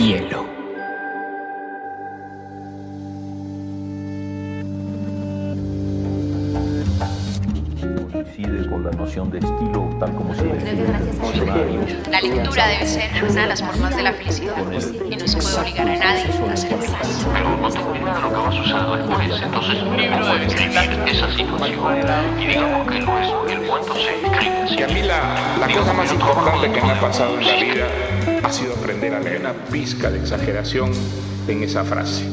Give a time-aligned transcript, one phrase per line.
[0.00, 0.46] hielo.
[8.10, 10.44] Coincide con la noción de estilo tal como se
[12.10, 14.56] La lectura debe ser una de las formas de la felicidad
[15.10, 16.66] y no se puede obligar a nadie a feliz.
[17.32, 19.42] Pero no tengo idea lo que va a suceder después.
[19.42, 22.40] Entonces un libro debe escribir esa situación.
[22.40, 24.76] Y digamos que no es, el cuento se escribe así.
[24.76, 28.09] Y a mí la, la cosa más importante que me ha pasado en la vida
[28.42, 30.92] ha sido aprender a leer una pizca de exageración
[31.48, 32.24] en esa frase.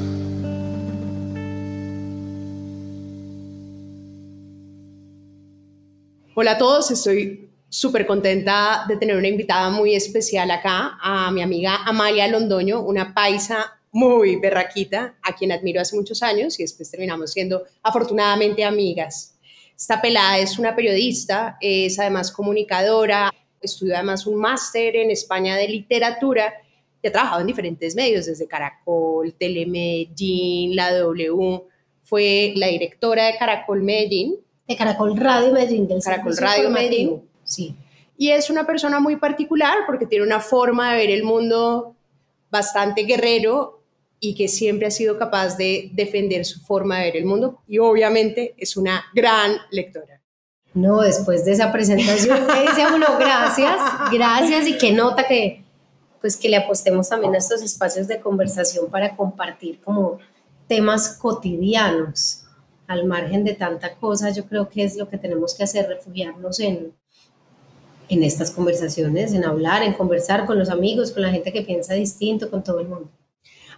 [6.36, 11.42] Hola a todos, estoy súper contenta de tener una invitada muy especial acá, a mi
[11.42, 16.92] amiga Amalia Londoño, una paisa muy berraquita, a quien admiro hace muchos años y después
[16.92, 19.36] terminamos siendo afortunadamente amigas.
[19.76, 25.68] Esta pelada es una periodista, es además comunicadora, estudió además un máster en España de
[25.68, 26.54] literatura
[27.02, 31.64] y ha trabajado en diferentes medios, desde Caracol, Telemedellín, la W,
[32.04, 36.70] fue la directora de Caracol Medellín de Caracol Radio Medellín, del Caracol Radio.
[36.70, 37.22] Medellín.
[37.44, 37.76] Sí.
[38.18, 41.96] Y es una persona muy particular porque tiene una forma de ver el mundo
[42.50, 43.82] bastante guerrero
[44.20, 47.78] y que siempre ha sido capaz de defender su forma de ver el mundo y
[47.78, 50.22] obviamente es una gran lectora.
[50.74, 53.78] No, después de esa presentación me dice uno gracias,
[54.12, 55.64] gracias y que nota que
[56.22, 60.20] pues que le apostemos también a estos espacios de conversación para compartir como
[60.68, 62.44] temas cotidianos
[62.88, 66.60] al margen de tanta cosa, yo creo que es lo que tenemos que hacer, refugiarnos
[66.60, 66.94] en,
[68.10, 71.94] en estas conversaciones, en hablar, en conversar con los amigos, con la gente que piensa
[71.94, 73.10] distinto, con todo el mundo.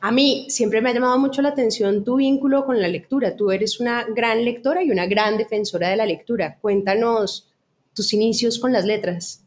[0.01, 3.35] A mí siempre me ha llamado mucho la atención tu vínculo con la lectura.
[3.35, 6.57] Tú eres una gran lectora y una gran defensora de la lectura.
[6.61, 7.49] Cuéntanos
[7.93, 9.43] tus inicios con las letras.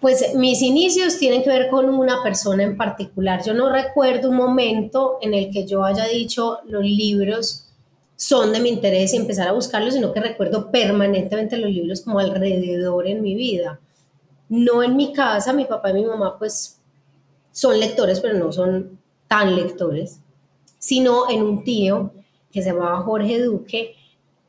[0.00, 3.44] Pues mis inicios tienen que ver con una persona en particular.
[3.44, 7.68] Yo no recuerdo un momento en el que yo haya dicho los libros
[8.16, 12.18] son de mi interés y empezar a buscarlos, sino que recuerdo permanentemente los libros como
[12.18, 13.78] alrededor en mi vida.
[14.48, 16.80] No en mi casa, mi papá y mi mamá pues
[17.52, 19.01] son lectores, pero no son
[19.32, 20.20] tan lectores,
[20.78, 22.12] sino en un tío
[22.52, 23.96] que se llamaba Jorge Duque,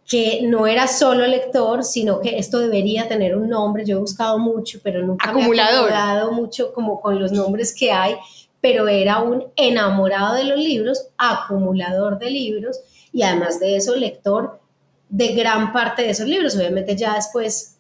[0.06, 3.86] que no era solo lector, sino que esto debería tener un nombre.
[3.86, 5.90] Yo he buscado mucho, pero nunca Acumulador.
[5.90, 8.18] me he acomodado mucho como con los nombres que hay,
[8.60, 12.82] pero era un enamorado de los libros, acumulador de libros
[13.14, 14.60] y además de eso, lector
[15.08, 16.58] de gran parte de esos libros.
[16.58, 17.78] Obviamente ya después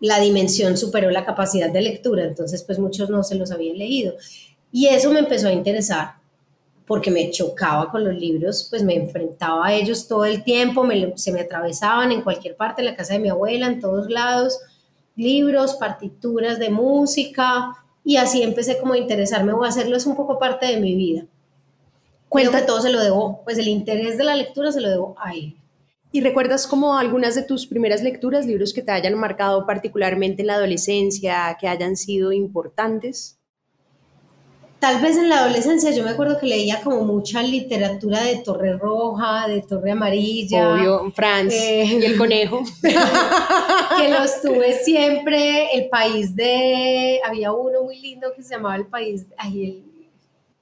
[0.00, 4.14] la dimensión superó la capacidad de lectura, entonces pues muchos no se los habían leído.
[4.72, 6.14] Y eso me empezó a interesar
[6.86, 11.16] porque me chocaba con los libros, pues me enfrentaba a ellos todo el tiempo, me-
[11.16, 14.60] se me atravesaban en cualquier parte, en la casa de mi abuela, en todos lados,
[15.16, 20.16] libros, partituras de música, y así empecé como a interesarme o a hacerlo es un
[20.16, 21.26] poco parte de mi vida.
[22.30, 25.14] Creo que todo se lo debo, pues el interés de la lectura se lo debo
[25.18, 25.56] a él.
[26.12, 30.48] ¿Y recuerdas como algunas de tus primeras lecturas, libros que te hayan marcado particularmente en
[30.48, 33.39] la adolescencia, que hayan sido importantes?
[34.80, 38.78] Tal vez en la adolescencia yo me acuerdo que leía como mucha literatura de Torre
[38.78, 40.72] Roja, de Torre Amarilla.
[40.72, 41.98] Obvio, Franz Eh.
[42.00, 42.62] y el conejo.
[42.82, 48.86] que los tuve siempre, el país de, había uno muy lindo que se llamaba el
[48.86, 49.84] país, ay, el,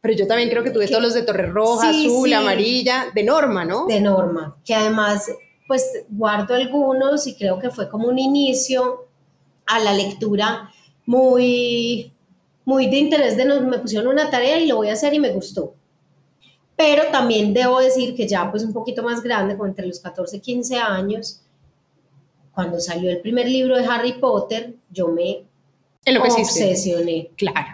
[0.01, 2.35] Pero yo también creo que tuve todos los de Torre Roja, Sí, Azul, sí.
[2.35, 3.87] Amarilla, de Norma, ¿no?
[3.87, 5.31] de Norma, que además
[5.69, 9.07] pues guardo algunos y creo que fue como un inicio
[9.67, 10.73] a la lectura
[11.07, 12.13] muy,
[12.69, 15.19] muy de interés de nos, me pusieron una tarea y lo voy a hacer y
[15.19, 15.73] me gustó.
[16.77, 20.37] Pero también debo decir que ya pues un poquito más grande, como entre los 14
[20.37, 21.41] y 15 años,
[22.53, 25.47] cuando salió el primer libro de Harry Potter, yo me
[26.21, 27.31] obsesioné.
[27.39, 27.69] Claro.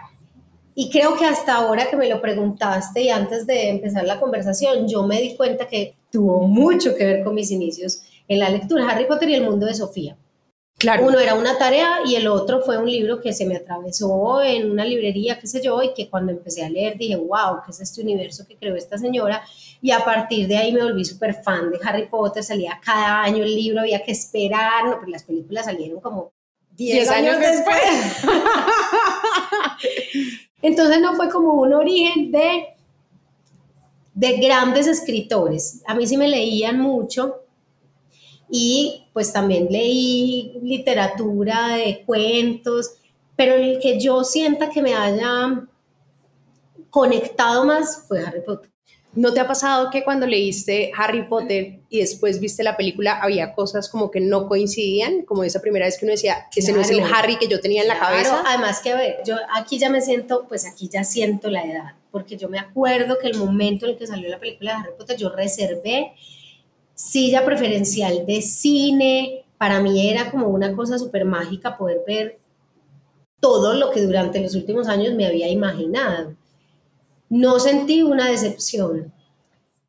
[0.75, 4.87] Y creo que hasta ahora que me lo preguntaste y antes de empezar la conversación,
[4.87, 8.89] yo me di cuenta que tuvo mucho que ver con mis inicios en la lectura.
[8.89, 10.15] Harry Potter y el mundo de Sofía.
[10.85, 11.07] Claro.
[11.07, 14.69] Uno era una tarea y el otro fue un libro que se me atravesó en
[14.69, 17.79] una librería, qué sé yo, y que cuando empecé a leer dije, wow, ¿qué es
[17.79, 19.41] este universo que creó esta señora?
[19.81, 23.43] Y a partir de ahí me volví súper fan de Harry Potter, salía cada año
[23.43, 26.33] el libro, había que esperar, no, pero las películas salieron como
[26.77, 27.81] 10 Diez años años después.
[30.61, 32.75] Entonces no fue como un origen de,
[34.13, 35.81] de grandes escritores.
[35.87, 37.44] A mí sí me leían mucho
[38.49, 42.91] y pues también leí literatura de cuentos,
[43.35, 45.63] pero el que yo sienta que me haya
[46.89, 48.69] conectado más fue Harry Potter.
[49.13, 53.53] ¿No te ha pasado que cuando leíste Harry Potter y después viste la película había
[53.53, 55.21] cosas como que no coincidían?
[55.21, 57.15] Como esa primera vez que uno decía, ese no es el Claro.
[57.15, 58.43] Harry que yo tenía en la Claro, cabeza.
[58.45, 61.93] además que a ver, yo aquí ya me siento, pues aquí ya siento la edad,
[62.11, 64.91] porque yo me acuerdo que el momento en el que salió la película de Harry
[64.97, 66.11] Potter, yo reservé
[66.95, 72.39] silla preferencial de cine, para mí era como una cosa súper mágica poder ver
[73.39, 76.33] todo lo que durante los últimos años me había imaginado.
[77.29, 79.13] No sentí una decepción.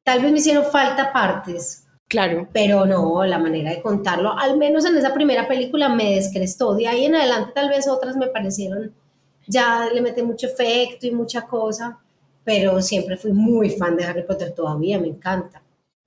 [0.05, 2.49] Tal vez me hicieron falta partes, Claro.
[2.53, 6.75] pero no, la manera de contarlo, al menos en esa primera película me descrestó.
[6.75, 8.93] De ahí en adelante tal vez otras me parecieron,
[9.47, 11.99] ya le mete mucho efecto y mucha cosa,
[12.45, 15.63] pero siempre fui muy fan de Harry Potter todavía, me encanta.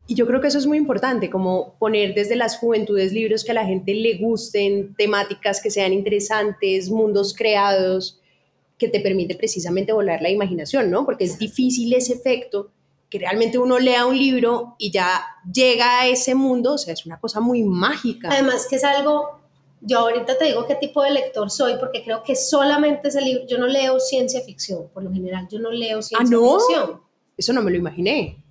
[0.10, 3.52] Y yo creo que eso es muy importante, como poner desde las juventudes libros que
[3.52, 8.20] a la gente le gusten, temáticas que sean interesantes, mundos creados,
[8.80, 11.06] que te permite precisamente volar la imaginación, ¿no?
[11.06, 12.72] Porque es difícil ese efecto,
[13.08, 15.22] que realmente uno lea un libro y ya
[15.54, 18.30] llega a ese mundo, o sea, es una cosa muy mágica.
[18.32, 19.40] Además que es algo,
[19.82, 23.46] yo ahorita te digo qué tipo de lector soy, porque creo que solamente ese libro,
[23.46, 26.58] yo no leo ciencia ficción, por lo general yo no leo ciencia ¿Ah, no?
[26.60, 27.02] ficción.
[27.38, 28.44] Eso no me lo imaginé.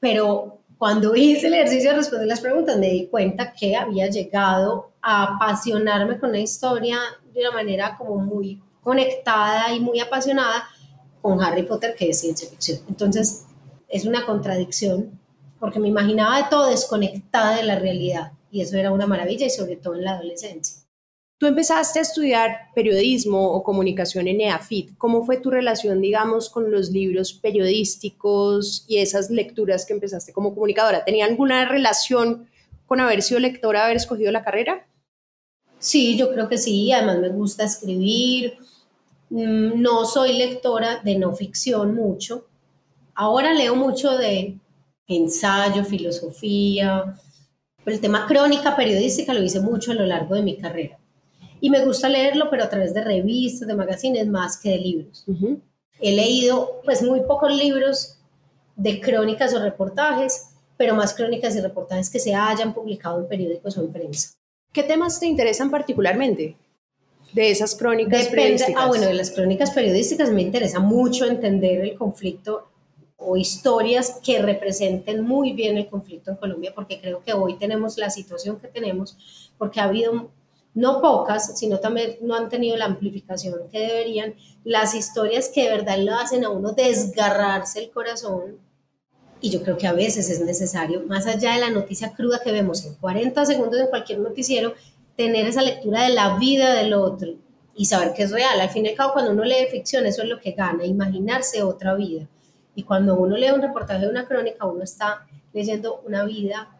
[0.00, 0.53] pero
[0.84, 5.22] cuando hice el ejercicio de responder las preguntas me di cuenta que había llegado a
[5.34, 6.98] apasionarme con la historia
[7.32, 10.68] de una manera como muy conectada y muy apasionada
[11.22, 12.80] con Harry Potter, que es ciencia ficción.
[12.86, 13.46] Entonces,
[13.88, 15.18] es una contradicción,
[15.58, 19.50] porque me imaginaba de todo desconectada de la realidad, y eso era una maravilla, y
[19.50, 20.83] sobre todo en la adolescencia.
[21.38, 24.96] Tú empezaste a estudiar periodismo o comunicación en EAFIT.
[24.96, 30.54] ¿Cómo fue tu relación, digamos, con los libros periodísticos y esas lecturas que empezaste como
[30.54, 31.04] comunicadora?
[31.04, 32.48] ¿Tenía alguna relación
[32.86, 34.86] con haber sido lectora, haber escogido la carrera?
[35.78, 38.54] Sí, yo creo que sí, además me gusta escribir.
[39.30, 42.46] Mm, No soy lectora de no ficción mucho.
[43.14, 44.56] Ahora leo mucho de
[45.06, 47.16] ensayo, filosofía,
[47.86, 50.98] el tema crónica periodística lo hice mucho a lo largo de mi carrera.
[51.60, 55.24] Y me gusta leerlo, pero a través de revistas, de magazines, más que de libros.
[55.26, 55.60] Ujú.
[56.00, 58.18] He leído pues muy pocos libros
[58.76, 63.78] de crónicas o reportajes, pero más crónicas y reportajes que se hayan publicado en periódicos
[63.78, 64.30] o en prensa.
[64.72, 66.56] ¿Qué temas te interesan particularmente
[67.32, 68.82] de esas crónicas Depende, periodísticas?
[68.84, 72.68] ah, bueno, de las crónicas periodísticas me interesa mucho entender el conflicto
[73.16, 77.96] o historias que representen muy bien el conflicto en Colombia, porque creo que hoy tenemos
[77.96, 79.16] la situación que tenemos,
[79.56, 80.28] porque ha habido
[80.74, 84.34] no pocas, sino también no han tenido la amplificación que deberían,
[84.64, 88.58] las historias que de verdad lo hacen a uno desgarrarse el corazón.
[89.40, 92.50] Y yo creo que a veces es necesario, más allá de la noticia cruda que
[92.50, 94.74] vemos en 40 segundos en cualquier noticiero,
[95.16, 97.34] tener esa lectura de la vida del otro
[97.76, 98.60] y saber que es real.
[98.60, 101.62] Al fin y al cabo, cuando uno lee ficción, eso es lo que gana, imaginarse
[101.62, 102.28] otra vida.
[102.74, 106.73] Y cuando uno lee un reportaje de una crónica, uno está leyendo una vida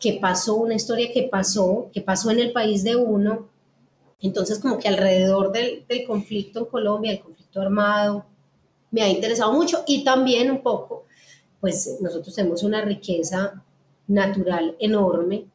[0.00, 3.48] que pasó, una historia que pasó, que pasó en el país de uno.
[4.20, 8.26] Entonces, como que alrededor del, del conflicto en Colombia, el conflicto armado,
[8.90, 11.04] me ha interesado mucho y también un poco,
[11.60, 13.62] pues nosotros tenemos una riqueza
[14.06, 15.46] natural enorme.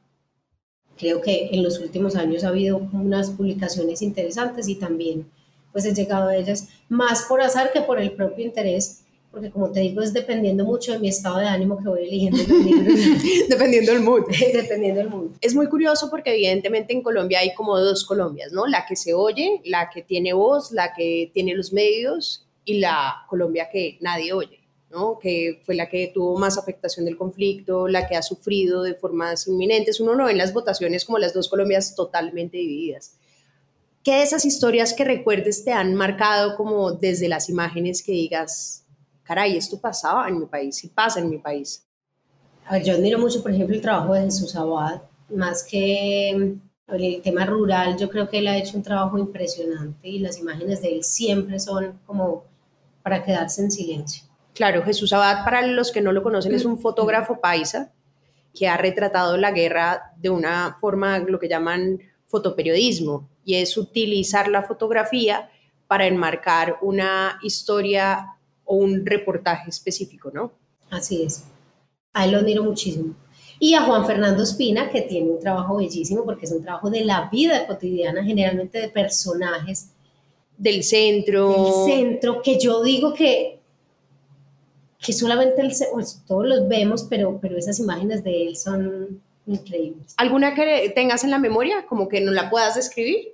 [0.98, 5.32] Creo que en los últimos años ha habido unas publicaciones interesantes y también
[5.72, 9.72] pues he llegado a ellas más por azar que por el propio interés, porque como
[9.72, 13.00] te digo, es dependiendo mucho de mi estado de ánimo que voy eligiendo los libros,
[13.48, 14.24] Dependiendo del mood.
[14.54, 15.38] dependiendo del mundo.
[15.40, 18.68] Es muy curioso porque evidentemente en Colombia hay como dos Colombias, ¿no?
[18.68, 23.26] La que se oye, la que tiene voz, la que tiene los medios y la
[23.30, 24.60] Colombia que nadie oye,
[24.90, 25.18] ¿no?
[25.18, 29.48] Que fue la que tuvo más afectación del conflicto, la que ha sufrido de formas
[29.48, 30.02] inminentes.
[30.02, 33.14] Uno no ve en las votaciones como las dos Colombias totalmente divididas.
[34.04, 38.82] ¿Qué de esas historias que recuerdes te han marcado como desde las imágenes que digas,
[39.32, 41.88] caray, esto pasaba en mi país y pasa en mi país?
[42.66, 46.58] A ver, yo admiro mucho, por ejemplo, el trabajo de Jesús Abad, más que
[46.90, 50.82] el tema rural, yo creo que él ha hecho un trabajo impresionante y las imágenes
[50.82, 52.44] de él siempre son como
[53.04, 54.26] para quedarse en silencio.
[54.54, 57.94] Claro, Jesús Abad, para los que no lo conocen, es un fotógrafo paisa
[58.54, 64.50] que ha retratado la guerra de una forma, lo que llaman fotoperiodismo, y es utilizar
[64.50, 65.50] la fotografía
[65.88, 68.36] para enmarcar una historia
[68.66, 70.52] o un reportaje específico, ¿no?
[70.90, 71.44] Así es.
[72.14, 73.16] A él lo admiro muchísimo.
[73.60, 77.06] Y a Juan Fernando Espina, que tiene un trabajo bellísimo porque es un trabajo de
[77.06, 79.92] la vida cotidiana, generalmente de personajes
[80.58, 81.86] Del centro.
[81.86, 83.60] del centro, que yo digo que,
[85.00, 90.16] que solamente el, pues, todos los vemos, pero, pero esas imágenes de él son increíbles.
[90.18, 93.34] ¿Alguna que tengas en la memoria, como que no la puedas describir?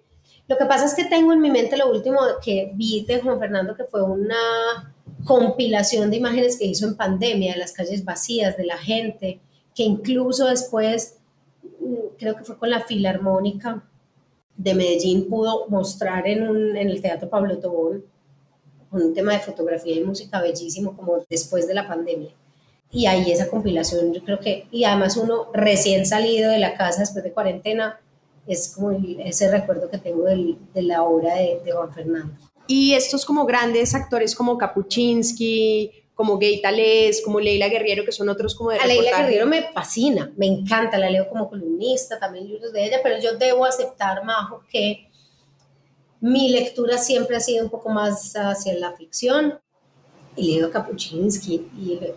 [0.49, 3.39] Lo que pasa es que tengo en mi mente lo último que vi de Juan
[3.39, 4.93] Fernando, que fue una
[5.27, 9.39] compilación de imágenes que hizo en pandemia, de las calles vacías, de la gente,
[9.75, 11.17] que incluso después,
[11.79, 13.83] mm, creo que fue con la Filarmónica
[14.55, 18.03] de Medellín, pudo mostrar en, un, en el Teatro Pablo Tobón
[18.89, 22.31] un tema de fotografía y música bellísimo como después de la pandemia.
[22.89, 27.01] Y ahí esa compilación, yo creo que, y además uno recién salido de la casa
[27.01, 27.99] después de cuarentena,
[28.47, 32.33] es como ese recuerdo que tengo del, de la obra de, de Juan Fernando.
[32.67, 38.27] Y estos como grandes actores como Kapuczynski, como Gay Tales, como Leila Guerriero, que son
[38.27, 42.47] otros como de A Leila Guerriero me fascina, me encanta, la leo como columnista, también
[42.47, 45.07] libros de ella, pero yo debo aceptar, Majo, que
[46.19, 49.59] mi lectura siempre ha sido un poco más hacia la ficción,
[50.35, 51.67] y leo Kapuczynski,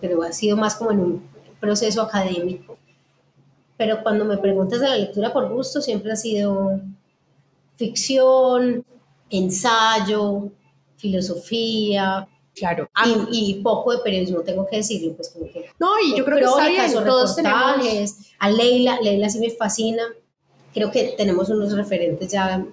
[0.00, 1.30] pero ha sido más como en un
[1.60, 2.78] proceso académico.
[3.76, 6.80] Pero cuando me preguntas de la lectura por gusto, siempre ha sido
[7.76, 8.84] ficción,
[9.30, 10.50] ensayo,
[10.96, 12.90] filosofía, Claro.
[13.30, 15.66] Y, y, poco de periodismo, tengo que decirlo, pues como que...
[15.78, 18.16] No, y yo creo que está bien, todos tenemos...
[18.38, 20.02] A Leila, Leila sí me fascina.
[20.74, 22.66] Creo que tenemos unos referentes ya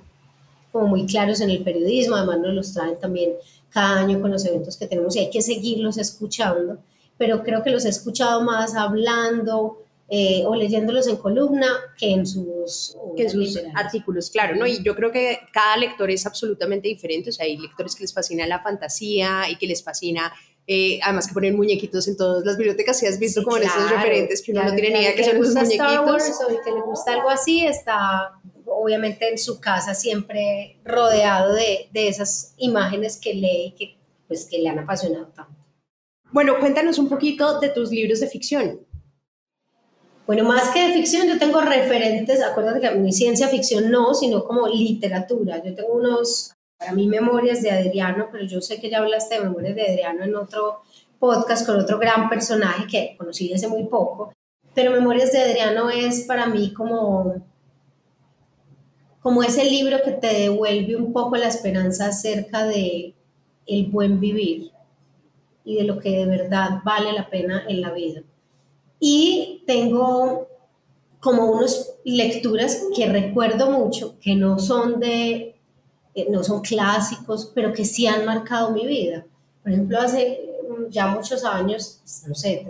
[0.71, 3.33] como muy claros en el periodismo, además nos los traen también
[3.69, 6.77] cada año con los eventos que tenemos y hay que seguirlos escuchando,
[7.17, 12.25] pero creo que los he escuchado más hablando, eh, o leyéndolos en columna que en
[12.25, 14.65] sus, que sus artículos, claro, ¿no?
[14.65, 18.13] Y yo creo que cada lector es absolutamente diferente, o sea, hay lectores que les
[18.13, 20.31] fascina la fantasía y que les fascina
[20.69, 23.89] eh, además que ponen muñequitos en todas las bibliotecas, si has visto como en esos
[23.89, 26.41] referentes que uno no tiene ni idea que, son esos muñequitos.
[26.41, 28.33] o que le gusta algo así, está
[28.65, 33.97] obviamente en su casa siempre rodeado de, de esas imágenes que lee y que,
[34.27, 35.57] pues, que le han apasionado tanto.
[36.33, 38.81] Bueno, cuéntanos un poquito de tus libros de ficción.
[40.27, 44.43] Bueno, más que de ficción, yo tengo referentes, acuérdate que mi ciencia ficción no, sino
[44.43, 45.63] como literatura.
[45.63, 49.45] Yo tengo unos, para mí, memorias de Adriano, pero yo sé que ya hablaste de
[49.45, 50.81] memorias de Adriano en otro
[51.17, 54.33] podcast con otro gran personaje que conocí hace muy poco.
[54.73, 57.35] Pero Memorias de Adriano es para mí como,
[59.21, 63.15] como ese libro que te devuelve un poco la esperanza acerca de
[63.65, 64.71] el buen vivir
[65.63, 68.21] y de lo que de verdad vale la pena en la vida.
[68.99, 70.47] Y tengo
[71.19, 75.55] como unas lecturas que recuerdo mucho, que no son de,
[76.15, 79.25] eh, no son clásicos, pero que sí han marcado mi vida.
[79.63, 80.41] Por ejemplo, hace
[80.89, 82.65] ya muchos años, no sé,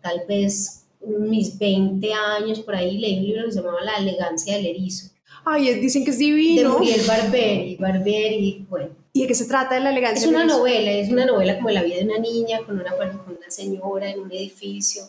[0.00, 4.56] tal vez mis 20 años por ahí, leí un libro que se llamaba La elegancia
[4.56, 5.08] del erizo.
[5.44, 6.70] Ay, dicen que es divino.
[6.70, 8.88] De Muriel Barberi, Barberi, bueno.
[9.12, 10.24] ¿Y de qué se trata de la elegancia?
[10.24, 13.08] Es una novela, es una novela como la vida de una niña con una, con
[13.08, 15.02] una señora en un edificio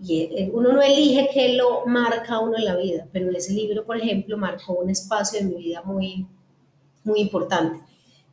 [0.00, 3.96] y uno no elige qué lo marca uno en la vida, pero ese libro, por
[3.96, 6.26] ejemplo, marcó un espacio de mi vida muy,
[7.04, 7.80] muy importante.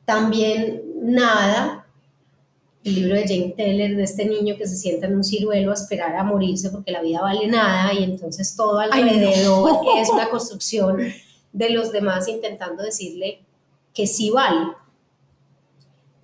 [0.05, 1.85] También Nada,
[2.83, 5.75] el libro de Jane Teller, de este niño que se sienta en un ciruelo a
[5.75, 10.97] esperar a morirse porque la vida vale nada y entonces todo alrededor es una construcción
[11.53, 13.43] de los demás intentando decirle
[13.93, 14.71] que sí vale.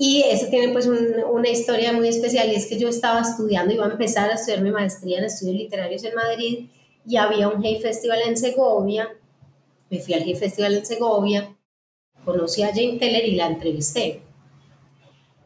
[0.03, 3.85] Y eso tiene pues una historia muy especial y es que yo estaba estudiando, iba
[3.85, 6.69] a empezar a estudiar mi maestría en estudios literarios en Madrid
[7.05, 9.09] y había un Hey Festival en Segovia,
[9.91, 11.55] me fui al Hey Festival en Segovia,
[12.25, 14.23] conocí a Jane Teller y la entrevisté.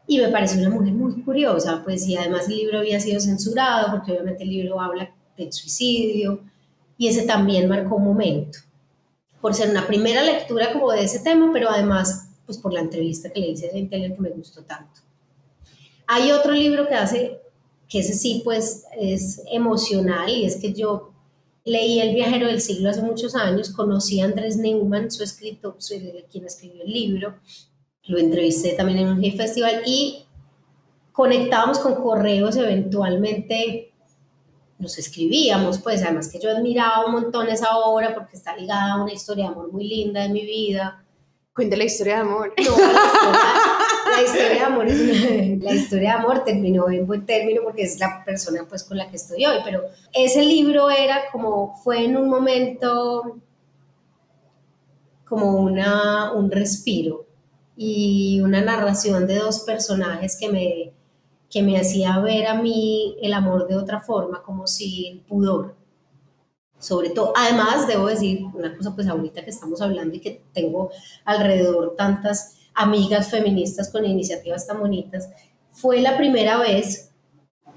[0.06, 3.90] Y me pareció una mujer muy curiosa, pues y además el libro había sido censurado
[3.90, 6.40] porque obviamente el libro habla del suicidio
[6.96, 8.60] y ese también marcó un momento,
[9.42, 13.30] por ser una primera lectura como de ese tema, pero además pues por la entrevista
[13.30, 15.00] que le hice Jane Teller que me gustó tanto.
[16.06, 17.40] Hay otro libro que hace,
[17.88, 21.12] que ese sí pues es emocional y es que yo
[21.64, 25.76] leí El viajero del siglo hace muchos años, conocí a Andrés Neumann, su escritor,
[26.30, 27.34] quien escribió el libro,
[28.04, 30.26] lo entrevisté también en un festival y
[31.10, 33.92] conectábamos con correos eventualmente
[34.78, 39.02] nos escribíamos, pues además que yo admiraba un montón esa obra porque está ligada a
[39.02, 41.04] una historia de amor muy linda de mi vida,
[41.56, 42.52] Cuente la historia de amor.
[42.58, 42.76] No,
[44.12, 44.22] la
[45.72, 49.16] historia, de amor terminó en buen término porque es la persona pues con la que
[49.16, 49.82] estoy hoy, pero
[50.12, 53.38] ese libro era como, fue en un momento
[55.24, 57.24] como una, un respiro
[57.74, 60.92] y una narración de dos personajes que me,
[61.48, 65.74] que me hacía ver a mí el amor de otra forma, como sin pudor
[66.78, 67.32] sobre todo.
[67.36, 70.90] Además, debo decir una cosa, pues ahorita que estamos hablando y que tengo
[71.24, 75.30] alrededor tantas amigas feministas con iniciativas tan bonitas,
[75.70, 77.10] fue la primera vez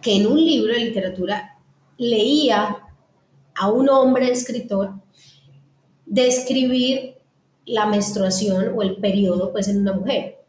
[0.01, 1.57] que en un libro de literatura
[1.97, 2.77] leía
[3.55, 4.93] a un hombre escritor
[6.05, 7.17] describir
[7.65, 10.39] la menstruación o el periodo pues en una mujer.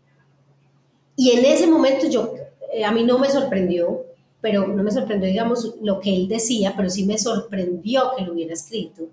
[1.16, 2.34] Y en ese momento yo,
[2.72, 4.06] eh, a mí no me sorprendió,
[4.40, 8.32] pero no me sorprendió, digamos, lo que él decía, pero sí me sorprendió que lo
[8.32, 9.08] hubiera escrito.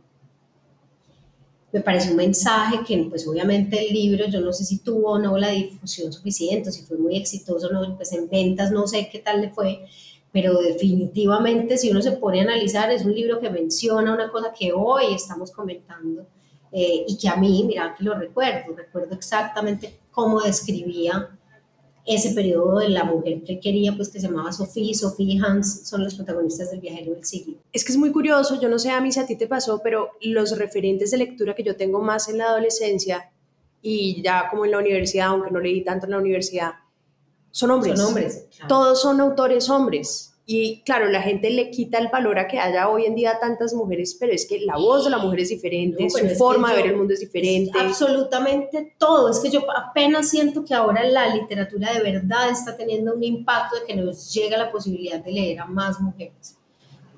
[1.72, 5.20] Me pareció un mensaje que, pues obviamente el libro, yo no sé si tuvo o
[5.20, 9.10] no la difusión suficiente, si fue muy exitoso o no, pues en ventas no sé
[9.12, 9.86] qué tal le fue,
[10.32, 14.54] pero definitivamente si uno se pone a analizar, es un libro que menciona una cosa
[14.58, 16.26] que hoy estamos comentando
[16.72, 21.37] eh, y que a mí, mira que lo recuerdo, recuerdo exactamente cómo describía
[22.08, 25.40] ese periodo de la mujer que él quería, pues que se llamaba Sophie, Sophie y
[25.40, 27.58] Hans son los protagonistas del viajero del siglo.
[27.74, 29.82] Es que es muy curioso, yo no sé a mí si a ti te pasó,
[29.84, 33.30] pero los referentes de lectura que yo tengo más en la adolescencia
[33.82, 36.76] y ya como en la universidad, aunque no leí tanto en la universidad,
[37.52, 38.00] son hombres.
[38.00, 38.48] Son hombres.
[38.56, 38.68] claro.
[38.70, 40.34] Todos son autores hombres.
[40.50, 43.74] Y claro, la gente le quita el valor a que haya hoy en día tantas
[43.74, 46.78] mujeres, pero es que la voz de la mujer es diferente, No, su forma de
[46.78, 47.78] ver el mundo es diferente.
[47.78, 49.30] Absolutamente todo.
[49.30, 53.76] Es que yo apenas siento que ahora la literatura de verdad está teniendo un impacto
[53.76, 56.58] de que nos llega la posibilidad de leer a más mujeres.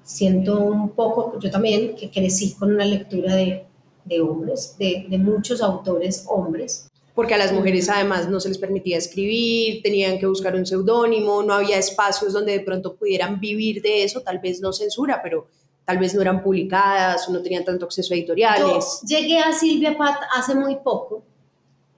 [0.02, 3.64] Siento un poco, yo también, que crecí con una lectura de,
[4.06, 6.89] de hombres, de, de muchos autores hombres.
[7.20, 11.44] Porque a las mujeres además no se les permitía escribir, tenían que buscar un seudónimo,
[11.44, 15.46] no había espacios donde de pronto pudieran vivir de eso, tal vez no censura, pero
[15.84, 19.02] tal vez no eran publicadas o no tenían tanto acceso a Yo editoriales.
[19.06, 21.22] llegué a Silvia Pat hace muy poco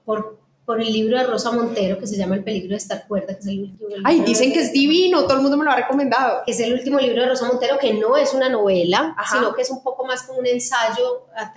[0.04, 3.34] por, por el libro de Rosa Montero que se llama El peligro de estar cuerda,
[3.34, 5.70] que es el último libro Ay, dicen que es divino, todo el mundo me lo
[5.70, 6.42] ha recomendado.
[6.44, 9.36] que es el último libro de Rosa Montero, que no es una novela, Ajá.
[9.36, 11.52] sino que es un poco más como un ensayo a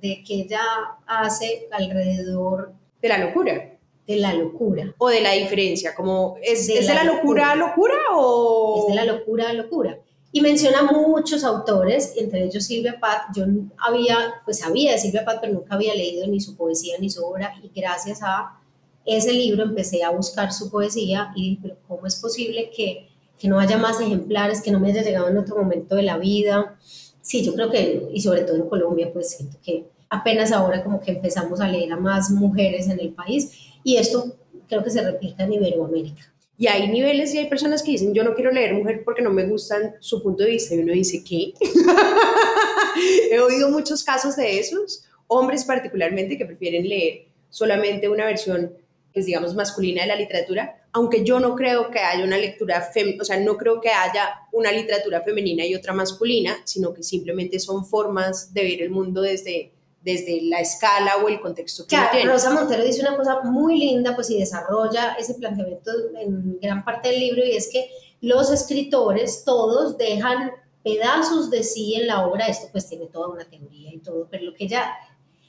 [0.00, 0.60] de que ella
[1.04, 3.78] hace alrededor De la locura
[4.08, 4.94] de la locura.
[4.96, 8.88] o de la diferencia, como es De es de la locura a locura o Es
[8.88, 9.98] de la locura a locura.
[10.32, 13.34] Y menciona muchos autores, entre ellos Silvia Pat.
[13.36, 13.44] Yo
[13.78, 17.24] había, pues sabía de Silvia Pat, pero nunca había leído ni su poesía ni su
[17.24, 17.54] obra.
[17.62, 18.58] Y gracias a
[19.04, 23.48] ese libro empecé a buscar su poesía y dije, pero ¿cómo es posible que, que
[23.48, 26.78] no haya más ejemplares, que no me haya llegado en otro momento de la vida?
[27.20, 31.00] Sí, yo creo que, y sobre todo en Colombia, pues siento que apenas ahora como
[31.00, 33.50] que empezamos a leer a más mujeres en el país
[33.84, 34.36] y esto
[34.68, 36.32] creo que se replica en Iberoamérica.
[36.60, 39.30] Y hay niveles y hay personas que dicen, yo no quiero leer mujer porque no
[39.30, 40.74] me gustan su punto de vista.
[40.74, 41.54] Y uno dice, ¿qué?
[43.30, 48.72] He oído muchos casos de esos, hombres particularmente, que prefieren leer solamente una versión,
[49.12, 53.16] pues digamos, masculina de la literatura, aunque yo no creo que haya una lectura, fem
[53.20, 57.60] o sea, no creo que haya una literatura femenina y otra masculina, sino que simplemente
[57.60, 62.10] son formas de ver el mundo desde, desde la escala o el contexto que Claro,
[62.12, 62.30] tiene.
[62.30, 67.08] Rosa Montero dice una cosa muy linda, pues y desarrolla ese planteamiento en gran parte
[67.08, 70.50] del libro, y es que los escritores todos dejan
[70.82, 74.44] pedazos de sí en la obra, esto pues tiene toda una teoría y todo, pero
[74.44, 74.92] lo que ella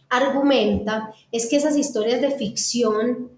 [0.10, 3.32] argumenta es que esas historias de ficción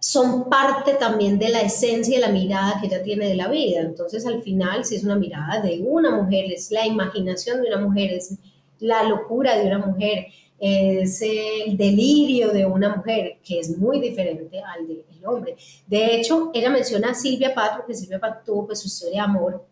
[0.00, 3.80] son parte también de la esencia y la mirada que ella tiene de la vida.
[3.80, 7.78] Entonces, al final, si es una mirada de una mujer, es la imaginación de una
[7.78, 8.34] mujer, es
[8.82, 10.26] la locura de una mujer,
[10.58, 15.56] es el delirio de una mujer, que es muy diferente al del hombre.
[15.86, 19.28] De hecho, ella menciona a Silvia Pat, porque Silvia Pat tuvo pues, su historia de
[19.30, 19.64] amor,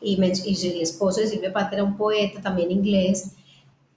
[0.00, 3.32] y, men- y el esposo de Silvia Pat era un poeta también inglés.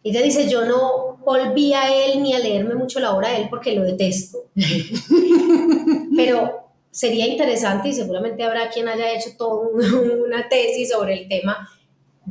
[0.01, 3.47] Ella dice, yo no volví a él ni a leerme mucho la obra de él
[3.49, 4.45] porque lo detesto.
[6.15, 9.67] Pero sería interesante y seguramente habrá quien haya hecho toda
[10.25, 11.69] una tesis sobre el tema,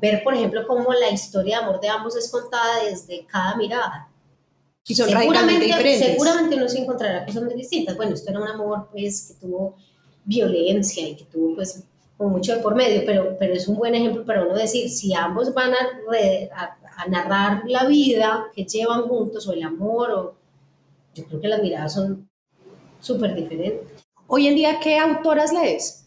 [0.00, 4.08] ver, por ejemplo, cómo la historia de amor de ambos es contada desde cada mirada.
[4.87, 6.06] Y son radicalmente diferentes.
[6.06, 7.96] seguramente uno se encontrará cosas muy distintas.
[7.96, 9.76] Bueno, esto era un amor pues, que tuvo
[10.24, 11.84] violencia y que tuvo pues
[12.18, 15.54] mucho de por medio, pero, pero es un buen ejemplo para uno decir, si ambos
[15.54, 15.78] van a,
[16.11, 20.34] re- a, a narrar la vida que llevan juntos o el amor, o,
[21.14, 22.28] yo creo que las miradas son
[23.00, 23.87] súper diferentes.
[24.26, 26.06] Hoy en día, ¿qué autoras lees?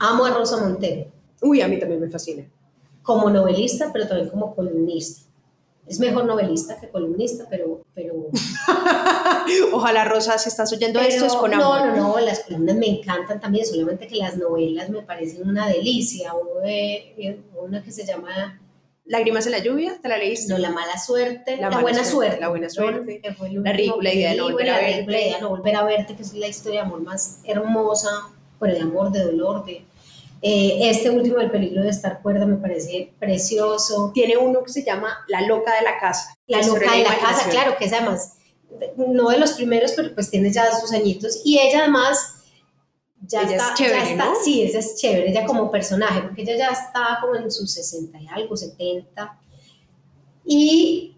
[0.00, 1.10] Amo a Rosa Montero
[1.40, 2.44] Uy, a mí también me fascina.
[3.08, 5.22] Como novelista, pero también como columnista.
[5.86, 7.80] Es mejor novelista que columnista, pero...
[7.94, 8.12] pero
[9.72, 11.96] Ojalá Rosa, si estás oyendo Pero esto, es con no, amor.
[11.96, 16.34] no, no, las columnas me encantan también, solamente que las novelas me parecen una delicia.
[16.34, 18.60] Uno de, una que se llama
[19.06, 20.52] Lágrimas en la lluvia, ¿te la leíste?
[20.52, 22.40] no, La mala suerte, La La, mala buena suerte, suerte.
[22.42, 23.20] La buena suerte.
[23.22, 25.22] que fue La ridícula idea de no volver bueno, a La ridícula verte.
[25.26, 28.10] idea de no volver a verte, que es la historia de amor más hermosa,
[28.60, 29.86] pero de amor, de dolor, de...
[30.42, 34.12] eh, este último, El peligro de estar cuerda, me parece precioso.
[34.14, 36.34] Tiene uno que se llama La loca de la casa.
[36.46, 38.34] La loca de la casa, claro, que es además,
[38.96, 41.40] no de los primeros, pero pues tiene ya sus añitos.
[41.44, 42.34] Y ella además
[43.26, 44.34] ya Ella es está, chévere, ya está- ¿no?
[44.44, 48.20] sí, ella es chévere, ella como personaje, porque ella ya está como en sus 60
[48.20, 49.38] y algo, 70.
[50.44, 51.16] Y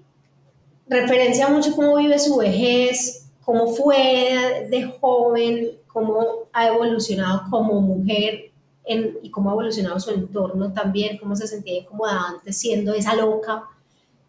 [0.88, 8.49] referencia mucho cómo vive su vejez cómo fue de joven, cómo ha evolucionado como mujer
[8.84, 13.14] en, y cómo ha evolucionado su entorno también, cómo se sentía incómoda antes siendo esa
[13.14, 13.68] loca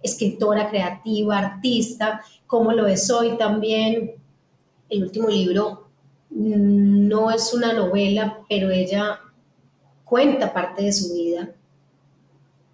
[0.01, 4.15] escritora, creativa, artista, cómo lo es hoy también.
[4.89, 5.87] El último libro
[6.29, 9.19] no es una novela, pero ella
[10.03, 11.53] cuenta parte de su vida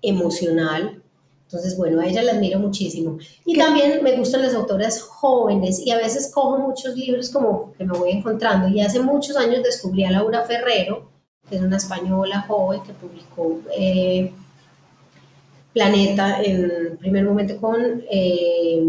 [0.01, 1.01] emocional.
[1.43, 3.17] Entonces, bueno, a ella la admiro muchísimo.
[3.45, 7.85] Y también me gustan las autoras jóvenes y a veces cojo muchos libros como que
[7.85, 8.67] me voy encontrando.
[8.67, 11.06] Y hace muchos años descubrí a Laura Ferrero,
[11.49, 14.31] que es una española joven que publicó eh,
[15.73, 18.83] Planeta en primer momento con eh,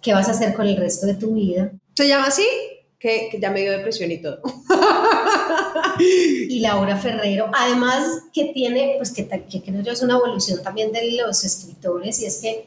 [0.00, 1.72] ¿Qué vas a hacer con el resto de tu vida?
[1.94, 2.46] ¿Se llama así?
[2.98, 4.40] Que, que ya me dio depresión y todo.
[6.00, 10.92] y Laura Ferrero, además que tiene, pues que, que creo yo es una evolución también
[10.92, 12.66] de los escritores y es que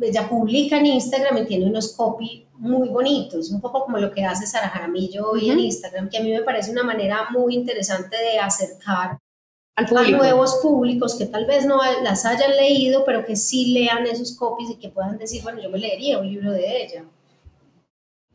[0.00, 4.24] ella publica en Instagram y tiene unos copy muy bonitos, un poco como lo que
[4.24, 8.16] hace Sara Jaramillo hoy en Instagram, que a mí me parece una manera muy interesante
[8.16, 9.18] de acercar
[9.76, 14.36] a nuevos públicos que tal vez no las hayan leído, pero que sí lean esos
[14.36, 17.04] copies y que puedan decir, bueno, yo me leería un libro de ella.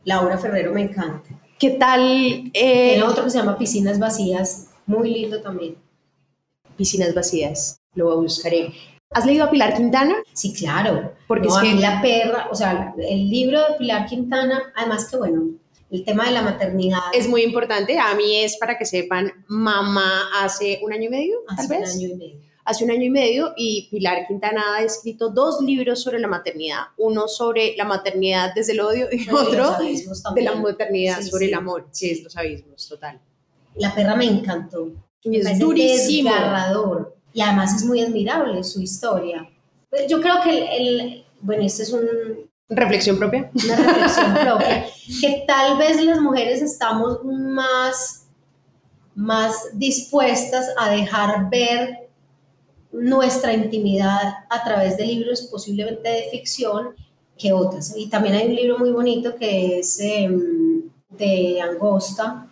[0.06, 1.30] Laura Ferrero me encanta.
[1.60, 2.02] ¿Qué tal?
[2.54, 5.78] Eh, Tiene otro que se llama Piscinas Vacías, muy lindo también.
[6.78, 8.74] Piscinas Vacías, lo buscaré.
[9.14, 10.16] ¿Has leído a Pilar Quintana?
[10.34, 11.14] Sí, claro.
[11.28, 11.74] Porque es que...
[11.76, 15.44] La Perra, o sea, el libro de Pilar Quintana, además que bueno,
[15.92, 17.00] el tema de la maternidad.
[17.14, 18.00] Es muy importante.
[18.00, 21.96] A mí es para que sepan, mamá hace un año y medio, hace tal vez.
[21.96, 22.40] un año y medio.
[22.66, 26.84] Hace un año y medio y Pilar Quintana ha escrito dos libros sobre la maternidad.
[26.98, 29.76] Uno sobre la maternidad desde el odio y otro
[30.34, 33.20] de la maternidad sobre el amor, que es los abismos, total.
[33.76, 34.92] La perra me encantó.
[35.24, 36.30] Y es durísimo.
[36.30, 37.16] Desgarrador.
[37.34, 39.50] Y además es muy admirable su historia.
[40.08, 42.08] Yo creo que el, el bueno, este es un,
[42.70, 43.52] Reflexión propia.
[43.66, 44.86] Una reflexión propia.
[45.22, 48.28] Que tal vez las mujeres estamos más,
[49.16, 52.10] más dispuestas a dejar ver
[52.92, 56.96] nuestra intimidad a través de libros posiblemente de ficción
[57.38, 57.94] que otras.
[57.98, 62.48] Y también hay un libro muy bonito que es em, de Angosta.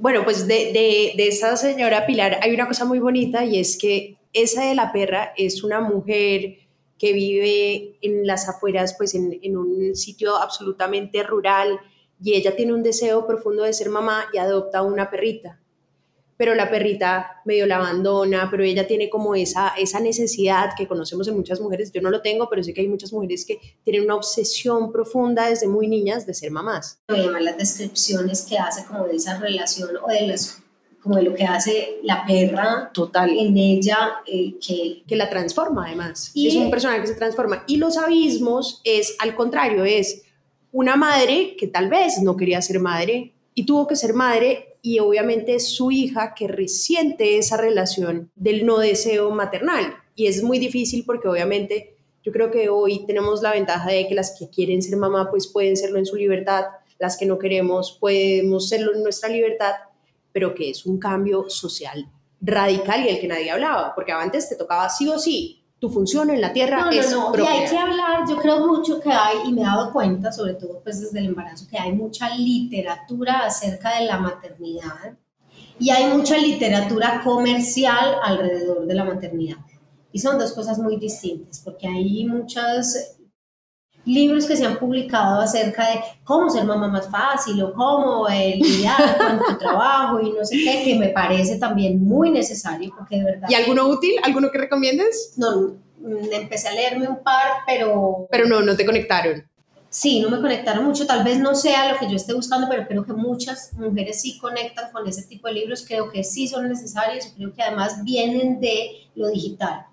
[0.00, 3.76] Bueno, pues de, de, de esa señora Pilar hay una cosa muy bonita y es
[3.76, 6.56] que esa de la perra es una mujer
[6.98, 11.78] que vive en las afueras, pues en, un sitio absolutamente rural,
[12.22, 15.60] y ella tiene un deseo profundo de ser mamá y adopta una perrita.
[16.40, 21.28] Pero la perrita medio la abandona, pero ella tiene como esa, esa necesidad que conocemos
[21.28, 21.92] en muchas mujeres.
[21.92, 25.50] Yo no lo tengo, pero sé que hay muchas mujeres que tienen una obsesión profunda
[25.50, 26.98] desde muy niñas de ser mamás.
[27.08, 30.56] Me llaman las descripciones que hace como de esa relación o de los
[31.02, 35.86] como de lo que hace la perra total en ella eh, que, que la transforma
[35.86, 40.22] además y es un personaje que se transforma y los abismos es al contrario es
[40.72, 45.00] una madre que tal vez no quería ser madre y tuvo que ser madre y
[45.00, 49.96] obviamente su hija que resiente esa relación del no deseo maternal.
[50.14, 54.14] Y es muy difícil porque obviamente yo creo que hoy tenemos la ventaja de que
[54.14, 56.68] las que quieren ser mamá pues pueden serlo en su libertad
[56.98, 59.72] las que no queremos podemos serlo en nuestra libertad
[60.32, 64.56] pero que es un cambio social radical y el que nadie hablaba, porque antes te
[64.56, 67.42] tocaba sí o sí, tu función en la tierra no, es no, no.
[67.42, 70.54] Y hay que hablar, yo creo mucho que hay, y me he dado cuenta, sobre
[70.54, 75.16] todo pues desde el embarazo, que hay mucha literatura acerca de la maternidad
[75.78, 79.56] y hay mucha literatura comercial alrededor de la maternidad.
[80.12, 83.16] Y son dos cosas muy distintas, porque hay muchas
[84.04, 88.56] libros que se han publicado acerca de cómo ser mamá más fácil o cómo eh,
[88.56, 93.16] lidiar con tu trabajo y no sé qué, que me parece también muy necesario porque
[93.16, 93.48] de verdad...
[93.48, 94.14] ¿Y alguno útil?
[94.22, 95.34] ¿Alguno que recomiendes?
[95.36, 98.26] No, mm, empecé a leerme un par, pero...
[98.30, 99.44] Pero no, no te conectaron.
[99.90, 102.86] Sí, no me conectaron mucho, tal vez no sea lo que yo esté buscando, pero
[102.86, 106.68] creo que muchas mujeres sí conectan con ese tipo de libros, creo que sí son
[106.68, 109.89] necesarios, creo que además vienen de lo digital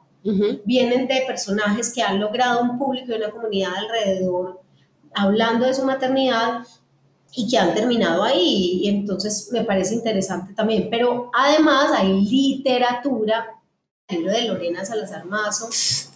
[0.65, 4.61] vienen de personajes que han logrado un público y una comunidad alrededor
[5.13, 6.63] hablando de su maternidad
[7.33, 8.81] y que han terminado ahí.
[8.83, 10.89] Y entonces me parece interesante también.
[10.89, 13.61] Pero además hay literatura,
[14.07, 15.69] el libro de Lorena Salazar Mazo.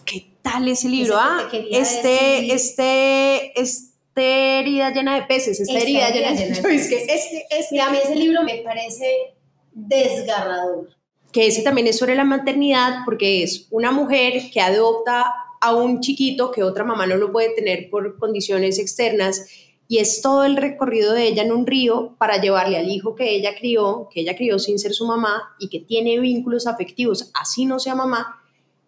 [0.04, 1.16] ¿Qué tal ese libro?
[1.18, 7.04] ah, este, este, este herida llena de peces, esta, herida, llena, de peces.
[7.08, 9.34] este, este, a mí ese libro me parece
[9.72, 10.90] desgarrador
[11.32, 16.00] que ese también es sobre la maternidad, porque es una mujer que adopta a un
[16.00, 19.46] chiquito que otra mamá no lo puede tener por condiciones externas
[19.88, 23.34] y es todo el recorrido de ella en un río para llevarle al hijo que
[23.34, 27.64] ella crió, que ella crió sin ser su mamá y que tiene vínculos afectivos, así
[27.64, 28.42] no sea mamá,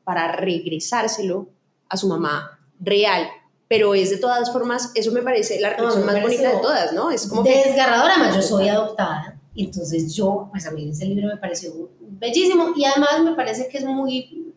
[0.05, 1.49] para regresárselo
[1.89, 3.29] a su mamá real
[3.69, 6.93] pero es de todas formas, eso me parece la reflexión No, más bonita de todas,
[6.93, 7.11] ¿no?
[7.11, 11.07] Es como que desgarradora, además yo soy adoptada, y entonces yo, pues a mí ese
[11.07, 11.73] libro me pareció
[12.19, 14.53] bellísimo y además me parece que es muy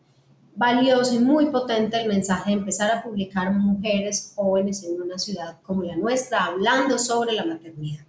[0.55, 5.57] valioso y muy potente el mensaje de empezar a publicar mujeres jóvenes en una ciudad
[5.61, 8.03] como la nuestra, hablando sobre la maternidad.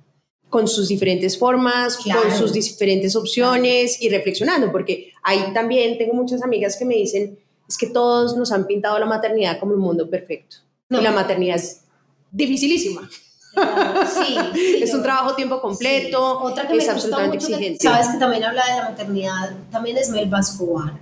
[0.49, 2.23] con sus diferentes formas, Claro.
[2.23, 7.39] con sus diferentes opciones y reflexionando, porque ahí también tengo muchas amigas que me dicen,
[7.69, 10.57] es que todos nos han pintado la maternidad como un mundo perfecto.
[10.89, 11.01] No.
[11.01, 11.83] Y la maternidad es
[12.31, 13.11] dificilísima.
[13.55, 16.53] Sí, sí, es un trabajo a tiempo completo, Sí.
[16.53, 19.97] Otra que es me absolutamente mucho, que- sabes que también habla de la maternidad, también
[19.97, 20.93] es Melba Escobar,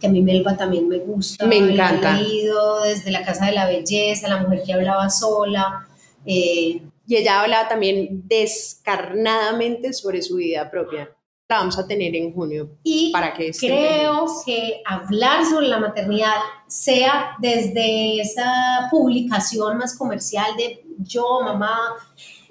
[0.00, 1.46] que a mí Melba también me gusta.
[1.46, 2.16] Me la he encanta.
[2.20, 5.86] leído desde La Casa de la Belleza, La Mujer que hablaba sola.
[6.26, 11.10] eh, Y ella hablaba también descarnadamente sobre su vida propia.
[11.48, 16.36] La vamos a tener en junio y para que creo que hablar sobre la maternidad
[16.66, 21.78] sea desde esa publicación más comercial de yo, mamá,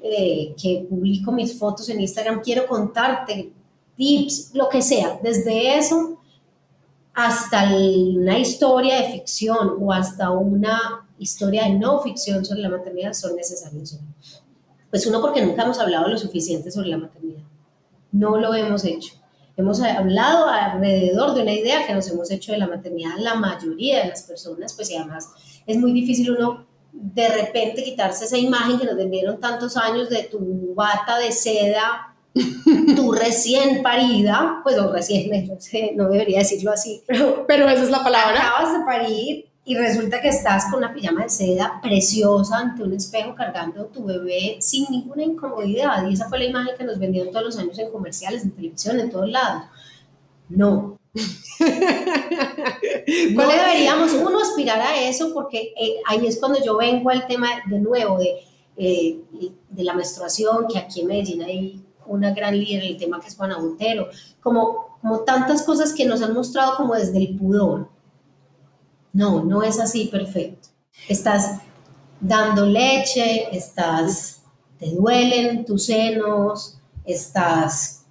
[0.01, 3.51] eh, que publico mis fotos en Instagram, quiero contarte
[3.95, 6.19] tips, lo que sea, desde eso
[7.13, 13.13] hasta una historia de ficción o hasta una historia de no ficción sobre la maternidad
[13.13, 13.99] son necesarios.
[14.89, 17.43] Pues uno porque nunca hemos hablado lo suficiente sobre la maternidad.
[18.11, 19.13] No lo hemos hecho.
[19.55, 23.99] Hemos hablado alrededor de una idea que nos hemos hecho de la maternidad la mayoría
[23.99, 25.29] de las personas, pues y además
[25.67, 30.23] es muy difícil uno de repente quitarse esa imagen que nos vendieron tantos años de
[30.23, 32.15] tu bata de seda,
[32.95, 37.83] tu recién parida, pues o recién, no sé, no debería decirlo así, pero Pero esa
[37.83, 38.47] es la palabra.
[38.47, 42.93] acabas de parir y resulta que estás con una pijama de seda preciosa ante un
[42.93, 46.05] espejo cargando tu bebé sin ninguna incomodidad.
[46.07, 48.99] Y esa fue la imagen que nos vendieron todos los años en comerciales, en televisión,
[48.99, 49.63] en todos lados.
[50.49, 50.99] No.
[53.31, 53.57] No ¿Cuál es?
[53.57, 57.79] deberíamos uno aspirar a eso porque eh, ahí es cuando yo vengo al tema de
[57.79, 58.43] nuevo de,
[58.77, 59.19] eh,
[59.69, 63.27] de la menstruación, que aquí en Medellín hay una gran líder en el tema que
[63.27, 64.07] es Juana Montero,
[64.41, 67.89] como, como tantas cosas que nos han mostrado como desde el pudor.
[69.11, 70.69] No, no es así perfecto.
[71.07, 71.59] Estás
[72.19, 74.41] dando leche, estás,
[74.79, 78.02] te duelen tus senos, estás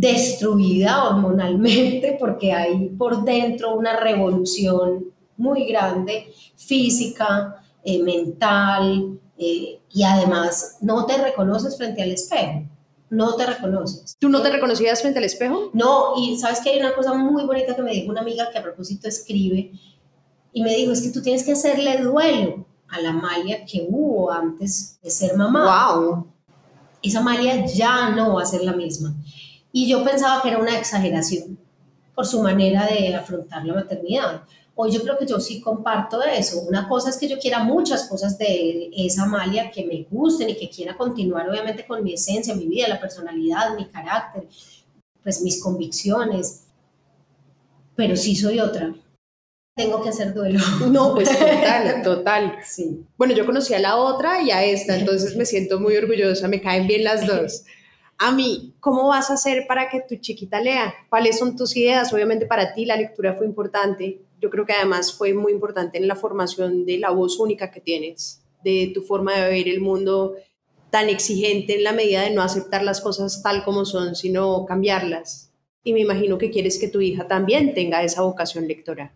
[0.00, 10.02] destruida hormonalmente porque hay por dentro una revolución muy grande, física, eh, mental, eh, y
[10.02, 12.64] además no te reconoces frente al espejo,
[13.08, 14.16] no te reconoces.
[14.18, 15.70] ¿Tú no te reconocías frente al espejo?
[15.72, 18.58] No, y sabes que hay una cosa muy bonita que me dijo una amiga que
[18.58, 19.72] a propósito escribe,
[20.52, 24.30] y me dijo, es que tú tienes que hacerle duelo a la Amalia que hubo
[24.32, 25.94] antes de ser mamá.
[25.94, 26.26] ¡Wow!
[27.02, 29.14] Esa Amalia ya no va a ser la misma.
[29.72, 31.58] Y yo pensaba que era una exageración
[32.14, 34.42] por su manera de afrontar la maternidad.
[34.74, 36.60] Hoy yo creo que yo sí comparto eso.
[36.62, 40.56] Una cosa es que yo quiera muchas cosas de esa Amalia que me gusten y
[40.56, 44.48] que quiera continuar obviamente con mi esencia, mi vida, la personalidad, mi carácter,
[45.22, 46.64] pues mis convicciones.
[47.94, 48.94] Pero sí soy otra.
[49.76, 50.60] Tengo que hacer duelo.
[50.90, 52.58] No, pues total, total.
[52.64, 53.04] Sí.
[53.16, 56.60] Bueno, yo conocí a la otra y a esta, entonces me siento muy orgullosa, me
[56.60, 57.64] caen bien las dos.
[58.22, 60.92] A mí, ¿cómo vas a hacer para que tu chiquita lea?
[61.08, 62.12] ¿Cuáles son tus ideas?
[62.12, 64.20] Obviamente para ti la lectura fue importante.
[64.42, 67.80] Yo creo que además fue muy importante en la formación de la voz única que
[67.80, 70.34] tienes, de tu forma de ver el mundo
[70.90, 75.50] tan exigente en la medida de no aceptar las cosas tal como son, sino cambiarlas.
[75.82, 79.14] Y me imagino que quieres que tu hija también tenga esa vocación lectora.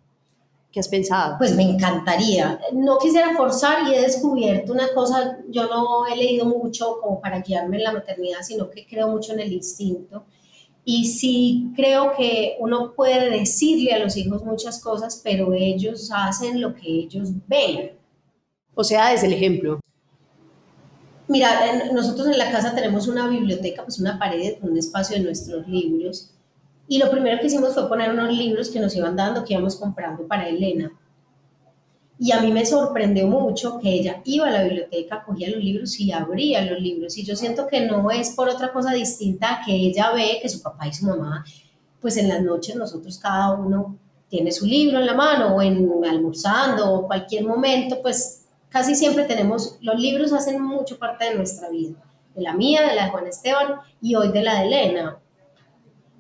[0.74, 1.38] ¿Qué has pensado?
[1.38, 2.58] Pues me encantaría.
[2.72, 7.42] No quisiera forzar y he descubierto una cosa, yo no he leído mucho como para
[7.42, 10.24] guiarme en la maternidad, sino que creo mucho en el instinto.
[10.84, 16.60] Y sí creo que uno puede decirle a los hijos muchas cosas, pero ellos hacen
[16.60, 17.92] lo que ellos ven.
[18.74, 19.78] O sea, desde el ejemplo.
[21.28, 25.22] Mira, nosotros en la casa tenemos una biblioteca, pues una pared con un espacio de
[25.22, 26.32] nuestros libros.
[26.86, 29.76] Y lo primero que hicimos fue poner unos libros que nos iban dando, que íbamos
[29.76, 30.92] comprando para Elena.
[32.18, 35.98] Y a mí me sorprendió mucho que ella iba a la biblioteca, cogía los libros
[35.98, 37.18] y abría los libros.
[37.18, 40.62] Y yo siento que no es por otra cosa distinta que ella ve que su
[40.62, 41.44] papá y su mamá,
[42.00, 45.90] pues en las noches nosotros cada uno tiene su libro en la mano o en
[46.04, 51.68] almorzando o cualquier momento, pues casi siempre tenemos, los libros hacen mucho parte de nuestra
[51.68, 51.96] vida,
[52.34, 55.18] de la mía, de la de Juan Esteban y hoy de la de Elena.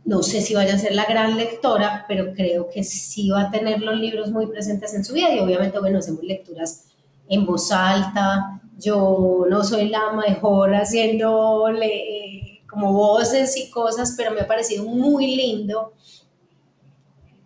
[0.04, 3.50] No sé si vaya a ser la gran lectora, pero creo que sí va a
[3.50, 6.86] tener los libros muy presentes en su vida y obviamente, bueno, hacemos lecturas
[7.28, 8.60] en voz alta.
[8.78, 14.84] Yo no soy la mejor haciendo le- como voces y cosas, pero me ha parecido
[14.84, 15.92] muy lindo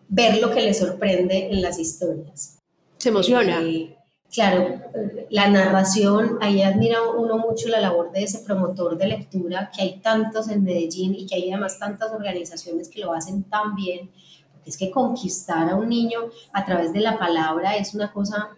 [0.09, 2.59] ver lo que le sorprende en las historias.
[2.97, 3.61] Se emociona.
[3.63, 3.95] Eh,
[4.33, 4.81] claro,
[5.31, 10.01] la narración, ahí admira uno mucho la labor de ese promotor de lectura, que hay
[10.01, 14.11] tantos en Medellín y que hay además tantas organizaciones que lo hacen tan bien,
[14.53, 16.21] porque es que conquistar a un niño
[16.53, 18.51] a través de la palabra es una cosa,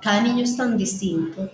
[0.00, 1.50] cada niño es tan distinto.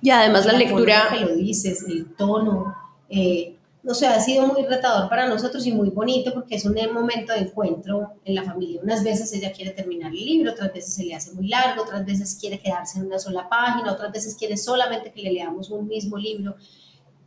[0.00, 1.08] Y además la, lectura...
[1.10, 2.74] que lo dices, el tono,
[3.08, 3.55] eh,
[3.88, 7.32] o sea, ha sido muy retador para nosotros y muy bonito porque es un momento
[7.32, 8.80] de encuentro en la familia.
[8.82, 12.04] Unas veces ella quiere terminar el libro, otras veces se le hace muy largo, otras
[12.04, 15.86] veces quiere quedarse en una sola página, otras veces quiere solamente que le leamos un
[15.86, 16.56] mismo libro.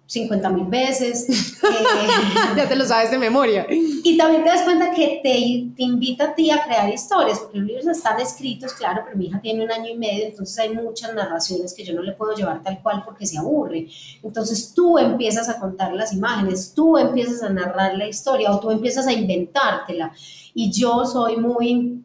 [0.10, 1.28] 50 mil veces.
[1.70, 2.08] Eh,
[2.56, 3.68] ya te lo sabes de memoria.
[3.70, 7.60] Y también te das cuenta que te, te, invita a ti a crear historias, porque
[7.60, 10.70] los libros están escritos, claro, pero mi hija tiene un año y medio, entonces hay
[10.74, 13.88] muchas narraciones que yo no le puedo llevar tal cual porque se aburre.
[14.24, 18.72] Entonces tú empiezas a contar las imágenes, tú empiezas a narrar la historia o tú
[18.72, 20.14] empiezas a inventártela.
[20.54, 22.02] Y yo soy muy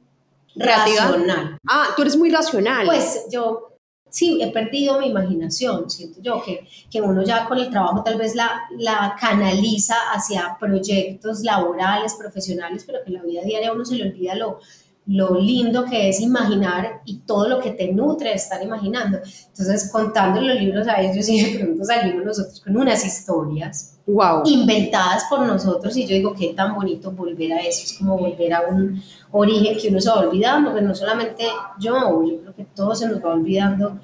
[0.56, 1.58] racional.
[1.66, 2.86] Ah, tú eres muy racional.
[2.86, 3.73] Pues yo
[4.14, 8.16] sí, he perdido mi imaginación, siento yo, que, que uno ya con el trabajo tal
[8.16, 13.84] vez la, la canaliza hacia proyectos laborales, profesionales, pero que en la vida diaria uno
[13.84, 14.60] se le olvida lo,
[15.06, 19.18] lo lindo que es imaginar y todo lo que te nutre de estar imaginando.
[19.18, 24.42] Entonces, contando los libros a ellos y de pronto salimos nosotros con unas historias wow.
[24.46, 28.52] inventadas por nosotros y yo digo, qué tan bonito volver a eso, es como volver
[28.54, 31.44] a un origen que uno se va olvidando, que no solamente
[31.78, 33.98] yo, yo creo que todos se nos va olvidando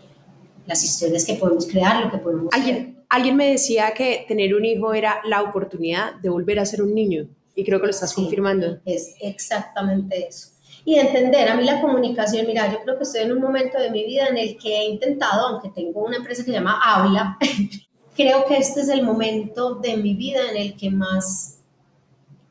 [0.67, 4.65] las historias que podemos crear, lo que podemos ¿Alguien, Alguien me decía que tener un
[4.65, 8.15] hijo era la oportunidad de volver a ser un niño y creo que lo estás
[8.15, 8.79] confirmando.
[8.85, 10.50] Es exactamente eso
[10.85, 11.49] y entender.
[11.49, 14.27] A mí la comunicación, mira, yo creo que estoy en un momento de mi vida
[14.29, 17.39] en el que he intentado, aunque tengo una empresa que se llama Habla,
[18.17, 21.59] creo que este es el momento de mi vida en el que más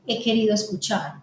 [0.07, 1.21] he querido escuchar,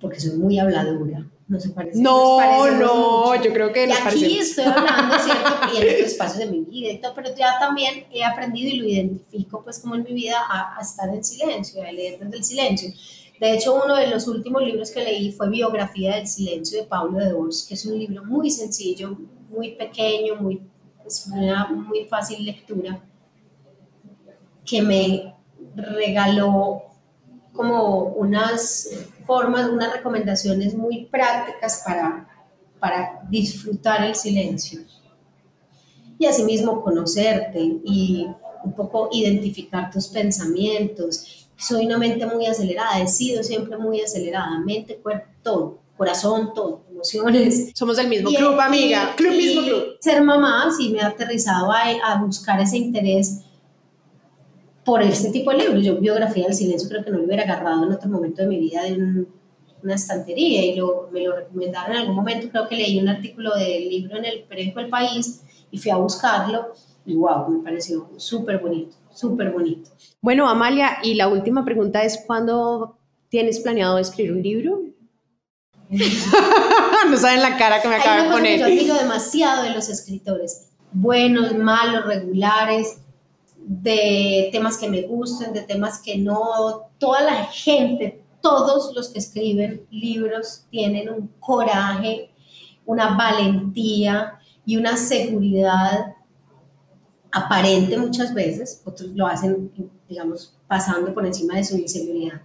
[0.00, 1.26] porque soy muy habladora.
[1.48, 1.98] No se parece.
[1.98, 5.50] No, no, yo creo que y aquí estoy hablando, ¿cierto?
[5.72, 8.78] Y en otros espacios de mi vida y todo, pero ya también he aprendido y
[8.78, 12.36] lo identifico, pues, como en mi vida, a, a estar en silencio, a leer desde
[12.36, 12.90] el silencio.
[13.40, 17.18] De hecho, uno de los últimos libros que leí fue Biografía del Silencio de Pablo
[17.18, 19.16] de Dors, que es un libro muy sencillo,
[19.48, 20.60] muy pequeño, muy,
[21.06, 23.00] es una muy fácil lectura,
[24.64, 25.34] que me
[25.76, 26.82] regaló
[27.52, 28.88] como unas
[29.24, 32.28] formas, unas recomendaciones muy prácticas para,
[32.80, 34.80] para disfrutar el silencio.
[36.18, 38.26] Y asimismo conocerte y
[38.64, 44.58] un poco identificar tus pensamientos soy una mente muy acelerada, he sido siempre muy acelerada,
[44.60, 47.72] mente, cuerpo, todo, corazón, todo, emociones.
[47.74, 49.84] Somos del mismo club, amiga, club mismo club.
[50.00, 53.40] Ser mamá sí me ha aterrizado a, a, buscar ese interés
[54.84, 55.84] por este tipo de libros.
[55.84, 58.60] Yo biografía del silencio creo que no lo hubiera agarrado en otro momento de mi
[58.60, 59.26] vida de
[59.82, 63.54] una estantería y lo, me lo recomendaron en algún momento, creo que leí un artículo
[63.54, 66.72] del libro en el periódico El País y fui a buscarlo
[67.04, 69.90] y wow, me pareció súper bonito, súper bonito.
[70.20, 74.80] Bueno, Amalia, y la última pregunta es, ¿cuándo tienes planeado escribir un libro?
[75.90, 78.58] no saben la cara que me acaba de poner.
[78.58, 82.98] Yo admiro demasiado de los escritores, buenos, malos, regulares,
[83.56, 86.90] de temas que me gusten, de temas que no.
[86.98, 92.30] Toda la gente, todos los que escriben libros tienen un coraje,
[92.84, 96.14] una valentía y una seguridad
[97.38, 99.70] aparente muchas veces, otros lo hacen,
[100.08, 102.42] digamos, pasando por encima de su inseguridad.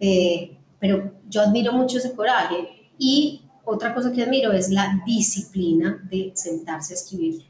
[0.00, 6.06] Eh, pero yo admiro mucho ese coraje y otra cosa que admiro es la disciplina
[6.10, 7.44] de sentarse a escribir.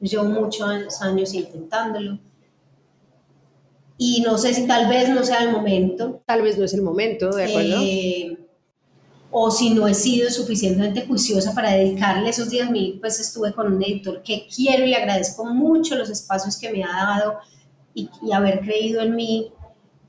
[0.00, 2.18] Llevo muchos años intentándolo
[3.96, 6.22] y no sé si tal vez no sea el momento.
[6.24, 7.76] Tal vez no es el momento, ¿de acuerdo?
[7.82, 8.38] Eh,
[9.30, 13.72] o si no he sido suficientemente juiciosa para dedicarle esos días, mí, pues estuve con
[13.72, 17.38] un editor que quiero y le agradezco mucho los espacios que me ha dado
[17.94, 19.52] y, haber creído en mí.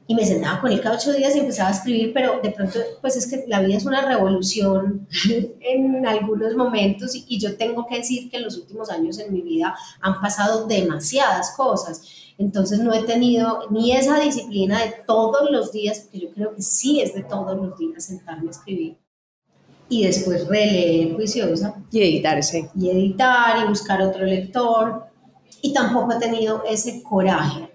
[0.07, 2.79] Y me sentaba con él cada ocho días y empezaba a escribir, pero de pronto,
[2.99, 5.07] pues es que la vida es una revolución
[5.61, 9.31] en algunos momentos y, y yo tengo que decir que en los últimos años en
[9.31, 12.01] mi vida han pasado demasiadas cosas.
[12.39, 16.63] Entonces no he tenido ni esa disciplina de todos los días, porque yo creo que
[16.63, 18.97] sí es de todos los días sentarme a escribir
[19.89, 21.75] y después releer juiciosa.
[21.91, 22.69] Y editarse.
[22.75, 25.07] Y editar y buscar otro lector.
[25.61, 27.71] Y tampoco he tenido ese coraje.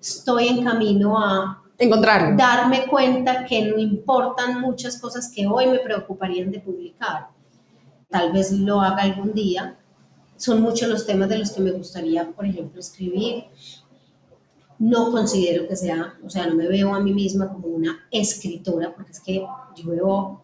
[0.00, 2.36] Estoy en camino a encontrarlo.
[2.36, 7.28] Darme cuenta que no importan muchas cosas que hoy me preocuparían de publicar.
[8.08, 9.76] Tal vez lo haga algún día.
[10.36, 13.44] Son muchos los temas de los que me gustaría, por ejemplo, escribir.
[14.78, 18.94] No considero que sea, o sea, no me veo a mí misma como una escritora,
[18.94, 19.44] porque es que
[19.74, 20.42] yo veo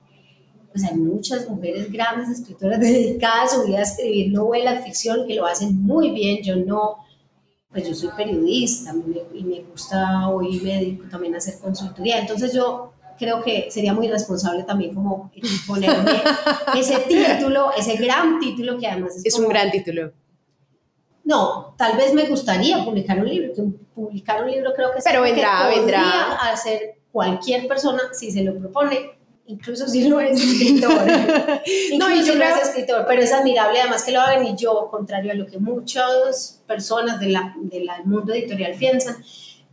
[0.72, 5.34] pues hay muchas mujeres grandes escritoras dedicadas a su vida a escribir novelas, ficción, que
[5.34, 6.42] lo hacen muy bien.
[6.42, 6.98] Yo no,
[7.70, 8.92] pues yo soy periodista
[9.34, 12.18] y me gusta hoy me dedico también a hacer consultoría.
[12.18, 15.30] Entonces yo creo que sería muy responsable también como
[15.66, 16.22] ponerme
[16.76, 20.12] ese título, ese gran título que además es, Es un gran título.
[21.24, 23.62] No, tal vez me gustaría publicar un libro, que
[23.94, 26.32] publicar un libro creo que es Pero vendrá, que vendrá.
[26.50, 29.12] hacer cualquier persona si se lo propone,
[29.52, 30.92] incluso si no es escritor.
[31.98, 34.56] No, y yo no creo- es escritor, pero es admirable además que lo hagan y
[34.56, 39.16] yo, contrario a lo que muchas personas de la- de del mundo editorial piensan,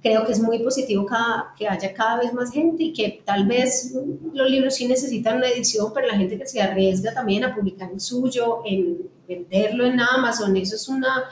[0.01, 3.45] creo que es muy positivo cada- que haya cada vez más gente y que tal
[3.47, 3.93] vez
[4.33, 7.89] los libros sí necesitan una edición, pero la gente que se arriesga también a publicar
[7.91, 11.23] el suyo, en venderlo en Amazon, eso es una...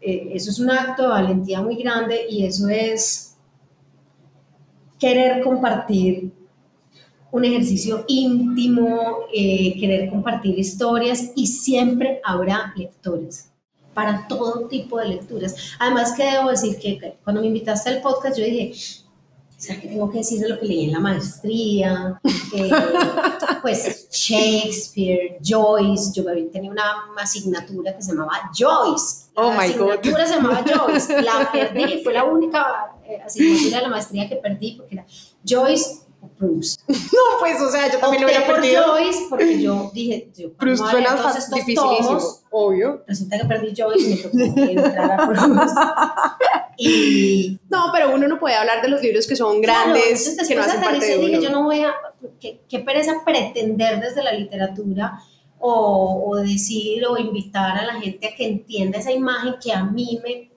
[0.00, 3.36] eh, eso es un acto de valentía muy grande y eso es
[4.98, 6.32] querer compartir
[7.34, 13.50] un ejercicio íntimo, eh, querer compartir historias y siempre habrá lectores
[13.92, 15.56] para todo tipo de lecturas.
[15.80, 18.72] Además que debo decir que cuando me invitaste al podcast yo dije,
[19.56, 22.20] ¿será que tengo que decir de lo que leí en la maestría?
[22.54, 22.70] Eh,
[23.62, 26.84] pues Shakespeare, Joyce, yo tenía una
[27.20, 29.24] asignatura que se llamaba Joyce.
[29.34, 29.90] La Oh, my God.
[29.90, 34.36] asignatura se llamaba Joyce, la perdí, fue la única eh, asignatura de la maestría que
[34.36, 35.06] perdí porque era
[35.44, 36.03] Joyce
[36.38, 36.80] Proust.
[36.88, 38.84] No, pues, o sea, yo también lo hubiera por perdido.
[38.84, 41.14] Joyce porque yo dije, yo Proust suena
[41.54, 42.42] dificilísimo, tomos.
[42.50, 43.02] obvio.
[43.06, 44.38] Resulta que perdí Joyce y me tocó
[44.70, 45.76] entrar a Proust.
[46.76, 50.48] Y No, pero uno no puede hablar de los libros que son Claro, grandes, entonces
[50.48, 51.42] que no hacen parte de y dije, uno.
[51.42, 51.94] yo no voy a,
[52.40, 55.20] qué pereza pretender desde la literatura
[55.60, 59.84] o, o decir o invitar a la gente a que entienda esa imagen que a
[59.84, 60.50] mí me,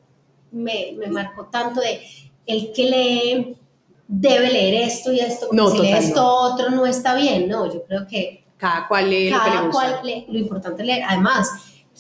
[0.52, 2.02] me, me marcó tanto de
[2.48, 3.58] el que lee
[4.08, 6.36] debe leer esto y esto, porque No, si lee esto no.
[6.54, 9.68] otro no está bien, no, yo creo que Cada cual lee lo que le cada
[9.68, 9.72] gusta.
[9.92, 11.04] cual lee, lo importante es leer.
[11.08, 11.50] Además,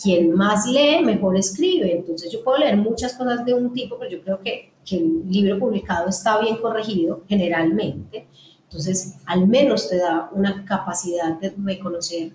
[0.01, 1.91] quien más lee, mejor escribe.
[1.95, 5.24] Entonces yo puedo leer muchas cosas de un tipo, pero yo creo que, que el
[5.30, 8.28] libro publicado está bien corregido generalmente.
[8.64, 12.32] Entonces, al menos te da una capacidad de reconocer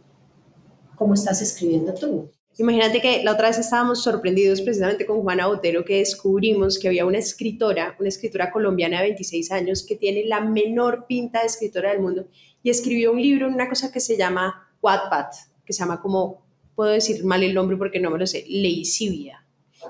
[0.97, 2.31] cómo estás escribiendo tú.
[2.59, 7.07] Imagínate que la otra vez estábamos sorprendidos precisamente con Juana Botero que descubrimos que había
[7.07, 11.91] una escritora, una escritora colombiana de 26 años que tiene la menor pinta de escritora
[11.91, 12.27] del mundo
[12.63, 15.27] y escribió un libro en una cosa que se llama Wattpad,
[15.65, 16.43] que se llama como,
[16.75, 19.47] puedo decir mal el nombre porque no me lo sé, Leisivia.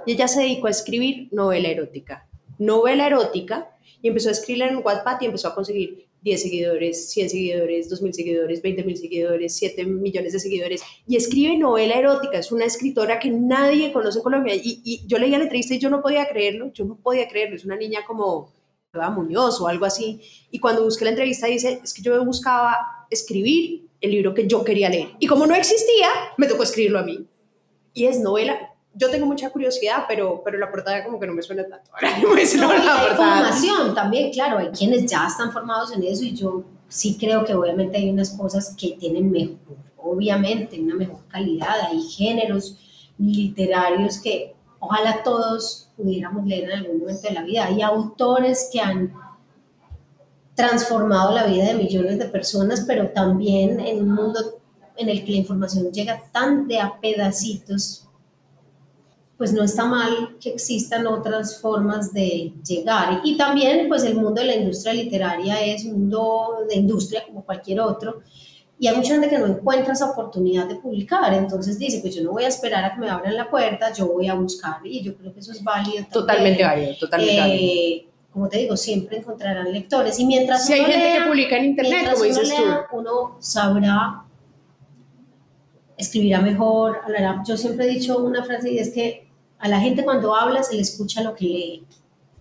[0.07, 2.29] Y ella se dedicó a escribir novela erótica.
[2.59, 7.31] Novela erótica y empezó a escribirla en Wattpad y empezó a conseguir 10 seguidores, 100
[7.31, 12.39] seguidores, 2.000 seguidores, 20.000 seguidores, 7 millones de seguidores y escribe novela erótica.
[12.39, 14.55] Es una escritora que nadie conoce en Colombia.
[14.55, 17.57] Y, y yo leía la entrevista y yo no podía creerlo, yo no podía creerlo.
[17.57, 18.53] Es una niña como
[18.95, 20.21] Eva Muñoz o algo así.
[20.51, 22.77] Y cuando busqué la entrevista dice, es que yo buscaba
[23.11, 25.09] escribir el libro que yo quería leer.
[25.19, 27.27] Y como no existía, me tocó escribirlo a mí.
[27.95, 28.72] Y es novela.
[28.95, 31.91] Yo tengo mucha curiosidad, pero, pero la portada como que no me suena tanto.
[31.95, 33.37] Ahora no me suena No, la hay portada.
[33.39, 37.55] formación también, claro, hay quienes ya están formados en eso y yo sí creo que
[37.55, 39.57] obviamente hay unas cosas que tienen mejor,
[39.97, 42.77] obviamente, una mejor calidad, hay géneros
[43.19, 48.81] literarios que ojalá todos pudiéramos leer en algún momento de la vida, hay autores que
[48.81, 49.13] han
[50.55, 54.61] transformado la vida de millones de personas, pero también en un mundo
[54.97, 58.07] en el que la información llega tan de a pedacitos
[59.37, 63.21] pues no está mal que existan otras formas de llegar.
[63.25, 67.45] Y también, pues el mundo de la industria literaria es un mundo de industria como
[67.45, 68.21] cualquier otro.
[68.79, 71.33] Y hay mucha gente que no encuentra esa oportunidad de publicar.
[71.35, 74.07] Entonces dice, pues yo no voy a esperar a que me abran la puerta, yo
[74.09, 74.79] voy a buscar.
[74.85, 75.95] Y yo creo que eso es válido.
[76.05, 76.11] también.
[76.11, 77.59] Totalmente válido, totalmente válido.
[77.63, 80.19] Eh, como te digo, siempre encontrarán lectores.
[80.19, 82.63] Y mientras Si hay gente lea- que publica en internet, como uno dices tú.
[82.63, 84.25] lea, uno sabrá,
[85.97, 87.43] escribirá mejor, hablará.
[87.47, 89.29] Yo siempre he dicho una frase y es que
[89.59, 91.87] a la gente cuando habla se le escucha lo que lee.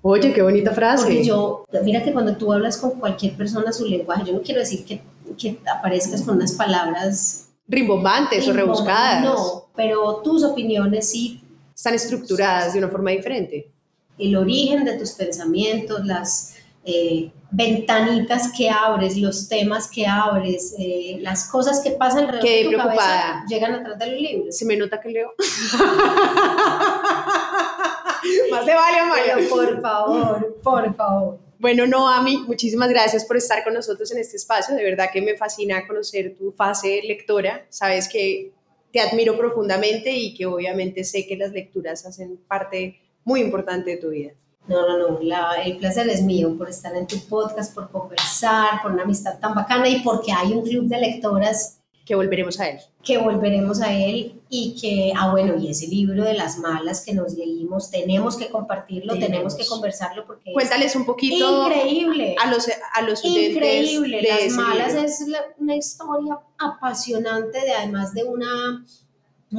[0.01, 1.03] Oye, qué bonita frase.
[1.03, 4.59] Porque yo, mira que cuando tú hablas con cualquier persona su lenguaje, yo no quiero
[4.59, 5.01] decir que,
[5.37, 9.23] que aparezcas con unas palabras Rimbombantes o rebuscadas.
[9.23, 11.41] No, pero tus opiniones sí,
[11.75, 13.71] Están estructuradas de una forma diferente.
[14.17, 16.50] el origen de tus pensamientos, las
[16.83, 22.57] eh, ventanitas que abres, los temas que abres, eh, las cosas que pasan alrededor Quedé
[22.57, 22.97] de tu preocupada.
[22.97, 24.57] cabeza llegan atrás de los libros.
[24.57, 25.33] Se me nota que leo.
[28.51, 28.97] Más de vale.
[29.25, 31.39] Pero por favor, por favor.
[31.59, 34.75] Bueno, Noami, muchísimas gracias por estar con nosotros en este espacio.
[34.75, 37.65] De verdad que me fascina conocer tu fase lectora.
[37.69, 38.51] Sabes que
[38.91, 43.97] te admiro profundamente y que obviamente sé que las lecturas hacen parte muy importante de
[43.97, 44.31] tu vida.
[44.67, 48.81] No, no, no, la- el placer es mío por estar en tu podcast, por conversar,
[48.81, 52.69] por una amistad tan bacana y porque hay un club de lectoras Que volveremos a
[52.69, 52.79] él.
[53.03, 57.13] que volveremos a él y que, ah, bueno, y ese libro de las malas que
[57.13, 59.55] nos leímos, tenemos que compartirlo, tenemos, Tenemos.
[59.55, 62.35] que conversarlo porque Cuéntales un poquito increíble.
[62.41, 65.07] a los, a los Increíble, de Las Malas libro.
[65.07, 68.85] es la- una historia apasionante de además de una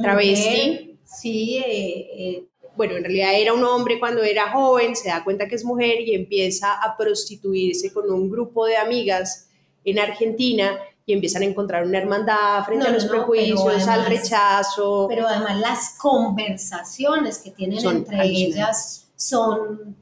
[0.01, 0.49] Travesti.
[0.49, 5.23] mujer, sí, eh, eh, Bueno, en realidad era un hombre cuando era joven, se da
[5.23, 9.47] cuenta que es mujer y empieza a prostituirse con un grupo de amigas
[9.85, 13.75] en Argentina y empiezan a encontrar una hermandad frente No, a los no, prejuicios, pero
[13.75, 15.05] al además- rechazo.
[15.09, 19.95] pero además las conversaciones que tienen Son entre ellas son,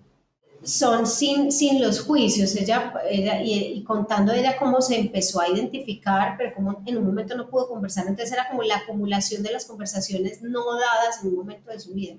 [0.63, 5.47] son sin, sin los juicios, ella, ella y, y contando ella cómo se empezó a
[5.49, 9.51] identificar, pero como en un momento no pudo conversar, entonces era como la acumulación de
[9.51, 12.15] las conversaciones no dadas en un momento de su vida.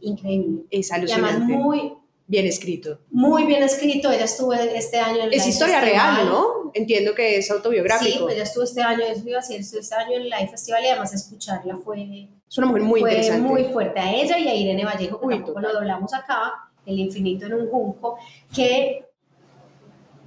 [0.00, 0.62] Increíble.
[0.70, 1.54] es Y además alucinante.
[1.54, 1.92] muy,
[2.28, 2.98] bien escrito.
[3.10, 6.16] muy bien escrito, ella estuvo este año en Es historia Festival.
[6.16, 6.70] real, ¿no?
[6.74, 8.24] Entiendo que es Sí, autobiográfico.
[8.24, 10.84] pues ella estuvo este año, iba a decir, estuvo este año en el Live Festival
[10.84, 13.48] y además escucharla fue es una mujer muy fue interesante.
[13.48, 15.72] muy fuerte a ella y a Irene Vallejo, que Uy, tampoco total.
[15.72, 16.52] lo doblamos acá,
[16.86, 18.16] El infinito en un junco,
[18.54, 19.04] que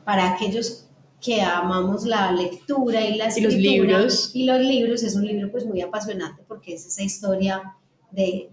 [0.06, 0.86] para aquellos
[1.22, 4.32] que amamos la lectura y la Y los escritura libros.
[4.34, 7.76] y los libros, es un libro pues muy apasionante porque es esa historia
[8.12, 8.50] de...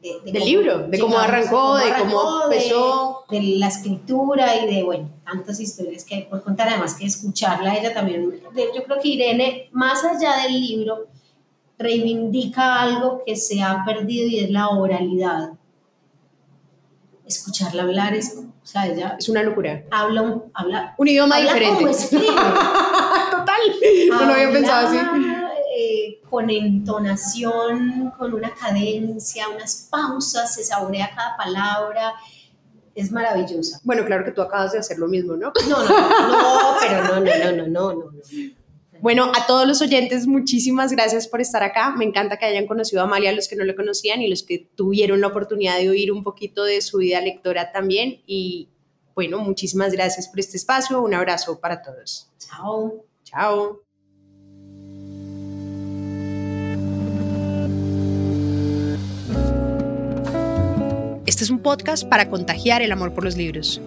[0.00, 3.24] de- de Del cómo libro, de cómo arrancó, de cómo arrancó, de- empezó.
[3.30, 7.74] de la escritura y de, bueno, tantas historias que hay por contar, además que escucharla
[7.76, 8.30] ella también,
[8.74, 11.06] yo creo que Irene, más allá del libro,
[11.78, 15.50] reivindica algo que se ha perdido y es la oralidad.
[17.26, 19.82] Escucharla hablar es, o sea, ella Es una locura.
[19.90, 21.84] habla, un- habla, Un idioma habla diferente.
[21.84, 21.94] como.
[23.30, 23.60] Total.
[24.10, 24.96] No lo había pensado así.
[25.76, 32.14] Eh, con entonación, con una cadencia, unas pausas, se saborea cada palabra.
[32.94, 33.80] Es maravillosa.
[33.82, 35.52] Bueno, claro que tú acabas de hacer lo mismo, ¿no?
[35.68, 38.10] No, no, no, no, pero no, no, no, no, no, no.
[39.12, 39.26] No.
[39.26, 41.94] Bueno, a todos los oyentes, muchísimas gracias por estar acá.
[41.94, 44.66] Me encanta que hayan conocido a Amalia, los que no le conocían y los que
[44.74, 48.22] tuvieron la oportunidad de oír un poquito de su vida lectora también.
[48.26, 48.70] Y
[49.14, 51.02] bueno, muchísimas gracias por este espacio.
[51.02, 52.30] Un abrazo para todos.
[52.38, 53.04] Chao.
[53.24, 53.82] Chao.
[61.26, 63.82] Este es un podcast para contagiar el amor por los libros,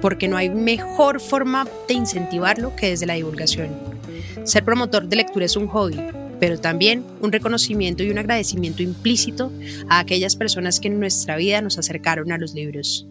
[0.00, 3.93] porque no hay mejor forma de incentivarlo que desde la divulgación.
[4.44, 5.98] Ser promotor de lectura es un hobby,
[6.38, 9.50] pero también un reconocimiento y un agradecimiento implícito
[9.88, 13.06] a aquellas personas que en nuestra vida nos acercaron a los libros.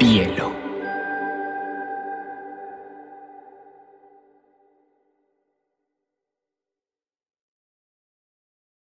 [0.00, 0.55] Bielo.